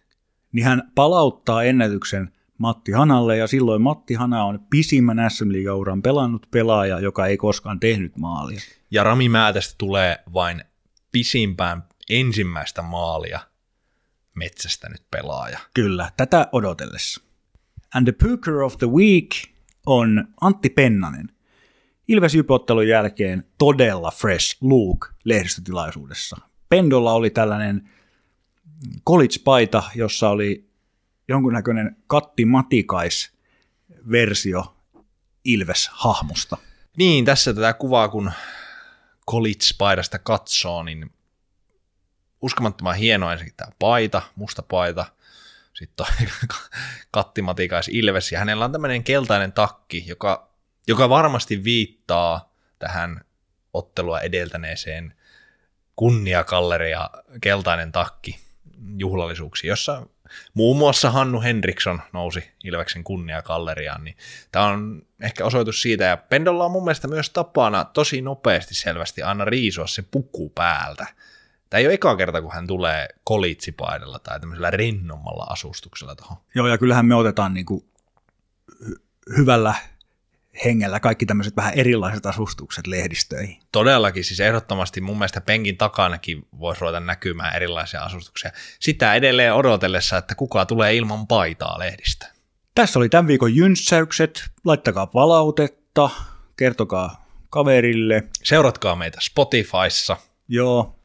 [0.52, 6.46] Niin hän palauttaa ennätyksen Matti Hanalle, ja silloin Matti Hana on pisimmän sm uran pelannut
[6.50, 8.60] pelaaja, joka ei koskaan tehnyt maalia.
[8.90, 10.64] Ja Rami Määtästä tulee vain
[11.12, 13.40] pisimpään ensimmäistä maalia
[14.34, 15.58] metsästä nyt pelaaja.
[15.74, 17.27] Kyllä, tätä odotellessa.
[17.94, 19.30] And the Pooker of the Week
[19.86, 21.28] on Antti Pennanen.
[22.08, 26.36] Ilves ottelun jälkeen todella fresh look lehdistötilaisuudessa.
[26.68, 27.90] Pendolla oli tällainen
[29.08, 30.68] college-paita, jossa oli
[31.28, 34.76] jonkunnäköinen Katti Matikais-versio
[35.44, 36.56] Ilves-hahmosta.
[36.96, 38.32] Niin, tässä tätä kuvaa, kun
[39.30, 41.10] college-paidasta katsoo, niin
[42.42, 45.06] uskomattoman hieno ensinnäkin tämä paita, musta paita,
[45.78, 46.06] sitten
[47.10, 50.50] Katti Matikais Ilves, ja hänellä on tämmöinen keltainen takki, joka,
[50.86, 53.20] joka varmasti viittaa tähän
[53.72, 55.14] ottelua edeltäneeseen
[55.96, 57.10] kunniakalleria
[57.40, 58.38] keltainen takki
[58.98, 60.06] juhlallisuuksiin, jossa
[60.54, 64.16] muun muassa Hannu Henriksson nousi Ilveksen kunniakalleriaan, niin
[64.52, 69.22] tämä on ehkä osoitus siitä, ja Pendolla on mun mielestä myös tapana tosi nopeasti selvästi
[69.22, 71.06] aina riisua se puku päältä.
[71.70, 76.36] Tämä ei ole eka kerta, kun hän tulee kolitsipaidalla tai tämmöisellä rennommalla asustuksella tuohon.
[76.54, 77.84] Joo, ja kyllähän me otetaan niin kuin
[79.36, 79.74] hyvällä
[80.64, 83.60] hengellä kaikki tämmöiset vähän erilaiset asustukset lehdistöihin.
[83.72, 88.50] Todellakin, siis ehdottomasti mun mielestä penkin takanakin voisi ruveta näkymään erilaisia asustuksia.
[88.80, 92.32] Sitä edelleen odotellessa, että kuka tulee ilman paitaa lehdistä.
[92.74, 94.44] Tässä oli tämän viikon jynssäykset.
[94.64, 96.10] Laittakaa palautetta,
[96.56, 98.24] kertokaa kaverille.
[98.42, 100.16] Seuratkaa meitä Spotifyssa.
[100.48, 100.97] Joo,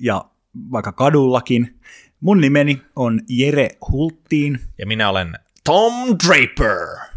[0.00, 0.24] ja
[0.72, 1.80] vaikka kadullakin.
[2.20, 4.60] Mun nimeni on Jere Hulttiin.
[4.78, 5.34] Ja minä olen
[5.64, 5.92] Tom
[6.26, 7.09] Draper.